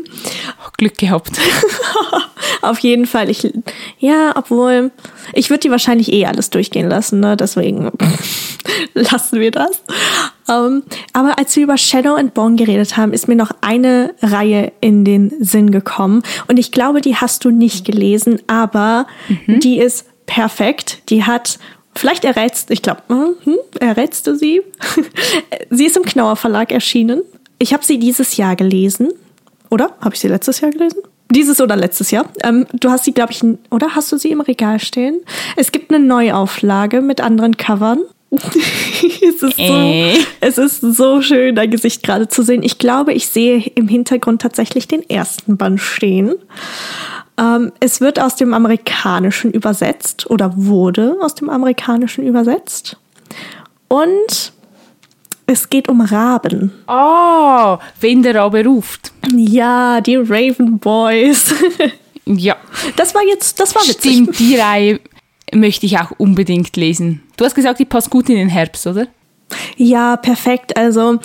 Glück 0.76 0.98
gehabt. 0.98 1.30
Auf 2.62 2.80
jeden 2.80 3.06
Fall. 3.06 3.30
Ich, 3.30 3.48
ja, 3.98 4.32
obwohl, 4.34 4.90
ich 5.32 5.48
würde 5.48 5.60
die 5.60 5.70
wahrscheinlich 5.70 6.12
eh 6.12 6.26
alles 6.26 6.50
durchgehen 6.50 6.88
lassen, 6.88 7.20
ne? 7.20 7.36
Deswegen 7.36 7.90
lassen 8.94 9.40
wir 9.40 9.52
das. 9.52 9.82
Ähm, 10.48 10.82
aber 11.12 11.38
als 11.38 11.54
wir 11.54 11.64
über 11.64 11.78
Shadow 11.78 12.14
and 12.14 12.34
Bone 12.34 12.56
geredet 12.56 12.96
haben, 12.96 13.12
ist 13.12 13.28
mir 13.28 13.36
noch 13.36 13.52
eine 13.60 14.14
Reihe 14.22 14.72
in 14.80 15.04
den 15.04 15.32
Sinn 15.40 15.70
gekommen. 15.70 16.22
Und 16.48 16.58
ich 16.58 16.72
glaube, 16.72 17.00
die 17.00 17.16
hast 17.16 17.44
du 17.44 17.50
nicht 17.50 17.84
gelesen, 17.84 18.40
aber 18.48 19.06
die 19.46 19.78
ist 19.78 20.06
perfekt. 20.26 21.02
Die 21.08 21.24
hat 21.24 21.58
Vielleicht 21.98 22.24
errätst, 22.24 22.70
ich 22.70 22.80
glaube, 22.80 23.02
hm, 23.08 23.56
errätst 23.80 24.28
du 24.28 24.36
sie? 24.36 24.62
sie 25.70 25.84
ist 25.84 25.96
im 25.96 26.04
Knauer 26.04 26.36
Verlag 26.36 26.70
erschienen. 26.70 27.22
Ich 27.58 27.72
habe 27.72 27.84
sie 27.84 27.98
dieses 27.98 28.36
Jahr 28.36 28.54
gelesen. 28.54 29.08
Oder? 29.68 29.96
Habe 30.00 30.14
ich 30.14 30.20
sie 30.20 30.28
letztes 30.28 30.60
Jahr 30.60 30.70
gelesen? 30.70 31.00
Dieses 31.28 31.60
oder 31.60 31.74
letztes 31.74 32.12
Jahr. 32.12 32.26
Ähm, 32.44 32.66
du 32.72 32.88
hast 32.88 33.04
sie, 33.04 33.12
glaube 33.12 33.32
ich, 33.32 33.42
oder 33.70 33.96
hast 33.96 34.12
du 34.12 34.16
sie 34.16 34.30
im 34.30 34.40
Regal 34.40 34.78
stehen? 34.78 35.20
Es 35.56 35.72
gibt 35.72 35.92
eine 35.92 35.98
Neuauflage 35.98 37.00
mit 37.00 37.20
anderen 37.20 37.56
Covern. 37.56 38.02
es, 38.30 39.42
ist 39.42 39.56
so, 39.56 39.62
Äh. 39.62 40.18
es 40.40 40.56
ist 40.56 40.80
so 40.80 41.20
schön, 41.20 41.56
dein 41.56 41.72
Gesicht 41.72 42.04
gerade 42.04 42.28
zu 42.28 42.42
sehen. 42.42 42.62
Ich 42.62 42.78
glaube, 42.78 43.12
ich 43.12 43.26
sehe 43.26 43.58
im 43.74 43.88
Hintergrund 43.88 44.40
tatsächlich 44.40 44.86
den 44.86 45.02
ersten 45.10 45.56
Band 45.56 45.80
stehen. 45.80 46.36
Ähm, 47.38 47.72
es 47.80 48.00
wird 48.00 48.20
aus 48.20 48.34
dem 48.36 48.52
Amerikanischen 48.52 49.52
übersetzt 49.52 50.28
oder 50.30 50.52
wurde 50.56 51.16
aus 51.22 51.34
dem 51.34 51.48
Amerikanischen 51.48 52.24
übersetzt. 52.26 52.96
Und 53.88 54.52
es 55.46 55.70
geht 55.70 55.88
um 55.88 56.00
Raben. 56.00 56.72
Ah, 56.86 57.78
wenn 58.00 58.22
der 58.22 58.34
Rabe 58.34 58.64
ruft. 58.64 59.12
Ja, 59.34 60.00
die 60.00 60.16
Raven 60.16 60.78
Boys. 60.78 61.54
Ja, 62.30 62.56
Das 62.96 63.14
war 63.14 63.22
jetzt, 63.24 63.58
das 63.58 63.74
war 63.74 63.80
witzig. 63.84 63.96
stimmt, 64.12 64.38
die 64.38 64.56
Reihe 64.56 65.00
möchte 65.54 65.86
ich 65.86 65.98
auch 65.98 66.10
unbedingt 66.18 66.76
lesen. 66.76 67.22
Du 67.38 67.44
hast 67.46 67.54
gesagt, 67.54 67.78
die 67.78 67.86
passt 67.86 68.10
gut 68.10 68.28
in 68.28 68.36
den 68.36 68.50
Herbst, 68.50 68.86
oder? 68.86 69.06
Ja, 69.76 70.16
perfekt. 70.16 70.76
Also 70.76 71.18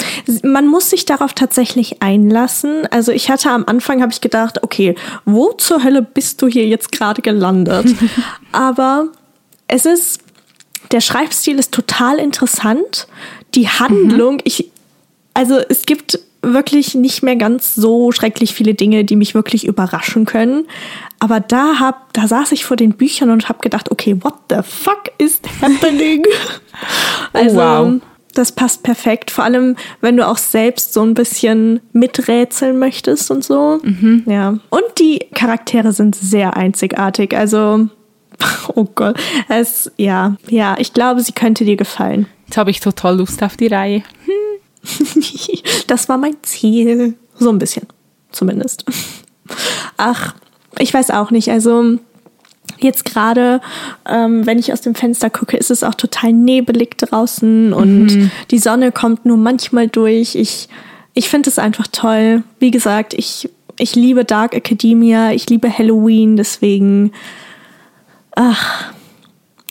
man 0.44 0.68
muss 0.68 0.90
sich 0.90 1.06
darauf 1.06 1.34
tatsächlich 1.34 2.02
einlassen. 2.02 2.88
Also 2.92 3.12
ich 3.12 3.30
hatte 3.30 3.50
am 3.50 3.66
Anfang 3.66 4.02
habe 4.02 4.12
ich 4.12 4.22
gedacht, 4.22 4.64
okay, 4.64 4.96
wo 5.26 5.52
zur 5.54 5.84
Hölle 5.84 6.02
bist 6.02 6.42
du 6.42 6.48
hier 6.48 6.68
jetzt 6.68 6.92
gerade 6.92 7.22
gelandet? 7.22 7.96
Aber 8.52 9.08
es 9.68 9.86
ist 9.86 10.22
der 10.92 11.02
Schreibstil 11.02 11.58
ist 11.58 11.72
total 11.72 12.18
interessant. 12.20 13.08
Die 13.56 13.68
Handlung, 13.68 14.40
ich 14.44 14.70
also 15.34 15.58
es 15.58 15.84
gibt 15.84 16.20
wirklich 16.44 16.94
nicht 16.94 17.24
mehr 17.24 17.38
ganz 17.38 17.74
so 17.74 18.12
schrecklich 18.12 18.54
viele 18.54 18.74
Dinge, 18.74 19.06
die 19.06 19.16
mich 19.16 19.34
wirklich 19.34 19.66
überraschen 19.66 20.26
können. 20.26 20.68
Aber 21.20 21.40
da 21.40 21.80
hab, 21.80 22.14
da 22.14 22.28
saß 22.28 22.52
ich 22.52 22.66
vor 22.66 22.78
den 22.78 22.94
Büchern 22.94 23.30
und 23.30 23.48
habe 23.48 23.60
gedacht, 23.60 23.90
okay, 23.90 24.18
what 24.22 24.36
the 24.50 24.58
fuck 24.62 25.04
is 25.18 25.42
happening? 25.62 26.24
Also, 27.32 27.56
wow. 27.56 28.02
Das 28.34 28.52
passt 28.52 28.84
perfekt. 28.84 29.32
Vor 29.32 29.44
allem, 29.44 29.76
wenn 30.02 30.18
du 30.18 30.28
auch 30.28 30.38
selbst 30.38 30.94
so 30.94 31.02
ein 31.02 31.14
bisschen 31.14 31.80
miträtseln 31.92 32.80
möchtest 32.80 33.32
und 33.32 33.44
so. 33.44 33.80
Ja. 34.26 34.58
Und 34.70 34.84
die 35.00 35.20
Charaktere 35.34 35.94
sind 35.94 36.16
sehr 36.16 36.58
einzigartig. 36.58 37.36
Also, 37.36 37.88
oh 38.76 38.88
Gott. 38.96 39.18
Es, 39.50 39.92
ja, 39.98 40.36
ja, 40.50 40.76
ich 40.80 40.94
glaube, 40.94 41.22
sie 41.22 41.34
könnte 41.34 41.66
dir 41.66 41.78
gefallen. 41.78 42.28
Jetzt 42.48 42.58
habe 42.58 42.72
ich 42.72 42.80
total 42.80 43.18
Lust 43.18 43.42
auf 43.44 43.58
die 43.58 43.68
Reihe. 43.68 44.04
das 45.88 46.10
war 46.10 46.18
mein 46.18 46.38
Ziel. 46.42 47.16
So 47.36 47.50
ein 47.50 47.60
bisschen, 47.60 47.88
zumindest. 48.32 48.86
Ach, 49.98 50.36
ich 50.80 50.94
weiß 50.94 51.12
auch 51.12 51.32
nicht. 51.32 51.50
Also 51.50 51.98
jetzt 52.84 53.06
gerade, 53.06 53.62
ähm, 54.08 54.46
wenn 54.46 54.60
ich 54.60 54.72
aus 54.74 54.82
dem 54.82 54.96
Fenster 54.96 55.30
gucke, 55.30 55.58
ist 55.58 55.72
es 55.72 55.84
auch 55.84 55.96
total 55.96 56.34
nebelig 56.34 56.98
draußen 56.98 57.74
und 57.74 58.32
die 58.52 58.60
Sonne 58.60 58.92
kommt 58.92 59.26
nur 59.26 59.38
manchmal 59.38 59.88
durch. 59.88 60.36
Ich, 60.36 60.70
ich 61.14 61.30
finde 61.30 61.50
es 61.50 61.60
einfach 61.60 61.88
toll. 61.88 62.44
Wie 62.60 62.72
gesagt, 62.72 63.14
ich, 63.14 63.50
ich 63.78 63.96
liebe 63.96 64.26
Dark 64.26 64.54
Academia, 64.54 65.32
ich 65.32 65.50
liebe 65.50 65.76
Halloween, 65.76 66.36
deswegen. 66.38 67.12
Ach, 68.36 68.92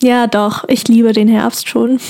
ja, 0.00 0.26
doch, 0.26 0.64
ich 0.68 0.88
liebe 0.88 1.12
den 1.12 1.28
Herbst 1.28 1.68
schon. 1.68 2.00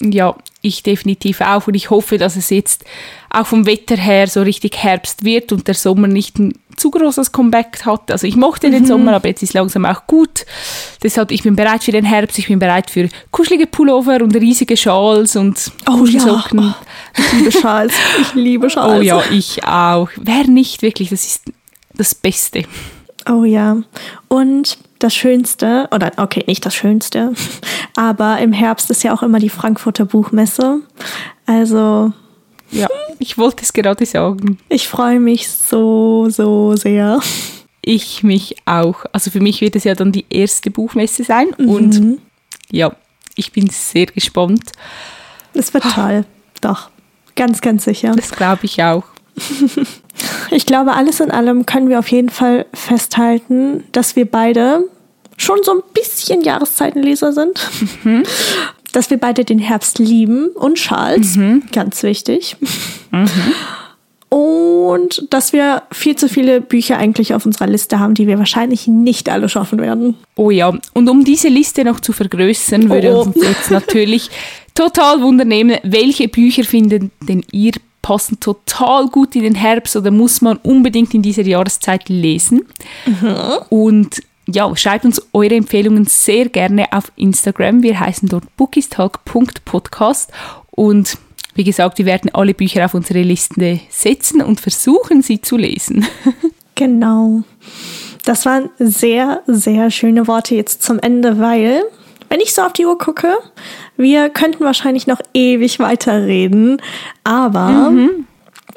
Ja, 0.00 0.36
ich 0.66 0.82
definitiv 0.82 1.40
auch. 1.40 1.66
Und 1.66 1.74
ich 1.74 1.90
hoffe, 1.90 2.18
dass 2.18 2.36
es 2.36 2.50
jetzt 2.50 2.84
auch 3.30 3.46
vom 3.46 3.66
Wetter 3.66 3.96
her 3.96 4.26
so 4.26 4.42
richtig 4.42 4.76
Herbst 4.76 5.24
wird 5.24 5.52
und 5.52 5.66
der 5.66 5.74
Sommer 5.74 6.08
nicht 6.08 6.38
ein 6.38 6.54
zu 6.76 6.90
großes 6.90 7.32
Comeback 7.32 7.84
hat. 7.84 8.10
Also 8.10 8.26
ich 8.26 8.36
mochte 8.36 8.70
den 8.70 8.86
Sommer, 8.86 9.14
aber 9.14 9.28
jetzt 9.28 9.42
ist 9.42 9.54
langsam 9.54 9.84
auch 9.84 10.06
gut. 10.06 10.44
Deshalb, 11.02 11.30
ich 11.30 11.42
bin 11.42 11.56
bereit 11.56 11.84
für 11.84 11.92
den 11.92 12.04
Herbst. 12.04 12.38
Ich 12.38 12.48
bin 12.48 12.58
bereit 12.58 12.90
für 12.90 13.08
kuschelige 13.30 13.66
Pullover 13.66 14.22
und 14.22 14.34
riesige 14.36 14.76
Schals 14.76 15.36
und 15.36 15.72
Kuschelsocken. 15.84 16.74
Ich 17.16 17.32
liebe 17.32 17.52
Schals. 17.52 17.94
Ich 18.20 18.34
liebe 18.34 18.70
Schals. 18.70 18.86
Oh 18.96 19.02
ja, 19.02 19.22
ich 19.30 19.64
auch. 19.64 20.08
Wer 20.16 20.46
nicht 20.46 20.82
wirklich, 20.82 21.10
das 21.10 21.24
ist 21.24 21.42
das 21.94 22.14
Beste. 22.14 22.64
Oh 23.28 23.44
ja. 23.44 23.78
Und 24.28 24.78
das 24.98 25.14
Schönste, 25.14 25.88
oder 25.92 26.12
okay, 26.16 26.44
nicht 26.46 26.64
das 26.64 26.74
Schönste, 26.74 27.32
aber 27.96 28.38
im 28.38 28.52
Herbst 28.52 28.90
ist 28.90 29.02
ja 29.02 29.14
auch 29.14 29.22
immer 29.22 29.38
die 29.38 29.50
Frankfurter 29.50 30.04
Buchmesse. 30.04 30.80
Also 31.46 32.12
Ja, 32.70 32.88
ich 33.18 33.38
wollte 33.38 33.62
es 33.62 33.72
gerade 33.72 34.06
sagen. 34.06 34.58
ich 34.68 34.88
freue 34.88 35.20
mich 35.20 35.48
so, 35.48 36.28
so 36.30 36.76
sehr. 36.76 37.20
Ich 37.82 38.22
mich 38.22 38.56
auch. 38.64 39.04
Also 39.12 39.30
für 39.30 39.40
mich 39.40 39.60
wird 39.60 39.76
es 39.76 39.84
ja 39.84 39.94
dann 39.94 40.10
die 40.10 40.26
erste 40.28 40.70
Buchmesse 40.70 41.22
sein 41.24 41.48
mhm. 41.56 41.68
und 41.68 42.20
ja, 42.70 42.92
ich 43.36 43.52
bin 43.52 43.68
sehr 43.70 44.06
gespannt. 44.06 44.72
Es 45.54 45.72
wird 45.72 45.84
toll. 45.94 46.24
Doch, 46.60 46.90
ganz, 47.36 47.60
ganz 47.60 47.84
sicher. 47.84 48.12
Das 48.16 48.30
glaube 48.30 48.64
ich 48.64 48.82
auch. 48.82 49.04
Ich 50.50 50.66
glaube, 50.66 50.92
alles 50.92 51.20
in 51.20 51.30
allem 51.30 51.66
können 51.66 51.88
wir 51.88 51.98
auf 51.98 52.08
jeden 52.08 52.30
Fall 52.30 52.66
festhalten, 52.72 53.84
dass 53.92 54.16
wir 54.16 54.26
beide 54.26 54.84
schon 55.36 55.58
so 55.62 55.72
ein 55.72 55.82
bisschen 55.92 56.42
Jahreszeitenleser 56.42 57.32
sind. 57.32 57.68
Mhm. 58.04 58.22
Dass 58.92 59.10
wir 59.10 59.18
beide 59.18 59.44
den 59.44 59.58
Herbst 59.58 59.98
lieben 59.98 60.48
und 60.48 60.76
Charles, 60.76 61.36
mhm. 61.36 61.64
ganz 61.72 62.02
wichtig. 62.02 62.56
Mhm. 63.10 63.28
Und 64.28 65.26
dass 65.30 65.52
wir 65.52 65.84
viel 65.92 66.16
zu 66.16 66.28
viele 66.28 66.60
Bücher 66.60 66.98
eigentlich 66.98 67.32
auf 67.32 67.46
unserer 67.46 67.68
Liste 67.68 68.00
haben, 68.00 68.14
die 68.14 68.26
wir 68.26 68.38
wahrscheinlich 68.38 68.86
nicht 68.88 69.28
alle 69.28 69.48
schaffen 69.48 69.78
werden. 69.80 70.16
Oh 70.34 70.50
ja, 70.50 70.72
und 70.94 71.08
um 71.08 71.24
diese 71.24 71.48
Liste 71.48 71.84
noch 71.84 72.00
zu 72.00 72.12
vergrößern, 72.12 72.90
würde 72.90 73.14
oh. 73.14 73.22
uns 73.22 73.36
jetzt 73.36 73.70
natürlich 73.70 74.30
total 74.74 75.22
wundernehmen, 75.22 75.78
welche 75.84 76.28
Bücher 76.28 76.64
finden 76.64 77.12
denn 77.28 77.44
ihr 77.52 77.72
passen 78.06 78.38
total 78.38 79.08
gut 79.08 79.34
in 79.34 79.42
den 79.42 79.56
Herbst 79.56 79.96
oder 79.96 80.12
muss 80.12 80.40
man 80.40 80.58
unbedingt 80.58 81.12
in 81.12 81.22
dieser 81.22 81.42
Jahreszeit 81.42 82.08
lesen? 82.08 82.64
Mhm. 83.04 83.34
Und 83.68 84.22
ja, 84.46 84.70
schreibt 84.76 85.04
uns 85.04 85.20
eure 85.32 85.56
Empfehlungen 85.56 86.04
sehr 86.04 86.48
gerne 86.48 86.86
auf 86.92 87.10
Instagram. 87.16 87.82
Wir 87.82 87.98
heißen 87.98 88.28
dort 88.28 88.44
bookistalk.podcast 88.56 90.30
und 90.70 91.18
wie 91.56 91.64
gesagt, 91.64 91.98
wir 91.98 92.06
werden 92.06 92.32
alle 92.32 92.54
Bücher 92.54 92.84
auf 92.84 92.94
unsere 92.94 93.22
Liste 93.22 93.80
setzen 93.88 94.40
und 94.40 94.60
versuchen, 94.60 95.22
sie 95.22 95.40
zu 95.40 95.56
lesen. 95.56 96.06
genau. 96.76 97.42
Das 98.24 98.46
waren 98.46 98.70
sehr, 98.78 99.42
sehr 99.48 99.90
schöne 99.90 100.28
Worte 100.28 100.54
jetzt 100.54 100.84
zum 100.84 101.00
Ende, 101.00 101.40
weil, 101.40 101.82
wenn 102.28 102.38
ich 102.38 102.54
so 102.54 102.62
auf 102.62 102.72
die 102.72 102.86
Uhr 102.86 102.98
gucke, 102.98 103.36
wir 103.96 104.30
könnten 104.30 104.64
wahrscheinlich 104.64 105.06
noch 105.06 105.20
ewig 105.34 105.78
weiterreden, 105.78 106.80
aber 107.24 107.90
mhm. 107.90 108.26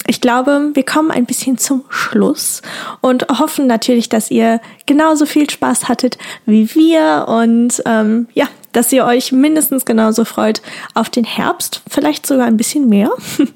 ich 0.08 0.22
glaube, 0.22 0.72
wir 0.74 0.84
kommen 0.84 1.12
ein 1.12 1.26
bisschen 1.26 1.58
zum 1.58 1.84
Schluss 1.90 2.62
und 3.02 3.28
hoffen 3.28 3.68
natürlich, 3.68 4.10
dass 4.10 4.32
ihr 4.32 4.62
genauso 4.86 5.26
viel 5.26 5.50
Spaß 5.50 5.88
hattet 5.88 6.18
wie 6.46 6.74
wir 6.76 7.26
und 7.28 7.82
ähm, 7.86 8.28
ja, 8.34 8.48
dass 8.72 8.92
ihr 8.94 9.06
euch 9.06 9.32
mindestens 9.32 9.86
genauso 9.86 10.26
freut 10.26 10.62
auf 10.94 11.10
den 11.10 11.24
Herbst, 11.24 11.82
vielleicht 11.90 12.26
sogar 12.26 12.46
ein 12.46 12.58
bisschen 12.58 12.88
mehr. 12.88 13.12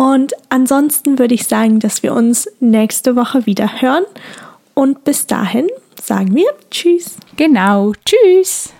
Und 0.00 0.32
ansonsten 0.48 1.18
würde 1.18 1.34
ich 1.34 1.46
sagen, 1.46 1.78
dass 1.78 2.02
wir 2.02 2.14
uns 2.14 2.48
nächste 2.58 3.16
Woche 3.16 3.44
wieder 3.44 3.82
hören. 3.82 4.04
Und 4.72 5.04
bis 5.04 5.26
dahin 5.26 5.68
sagen 6.02 6.34
wir 6.34 6.48
Tschüss. 6.70 7.16
Genau, 7.36 7.92
Tschüss. 8.06 8.72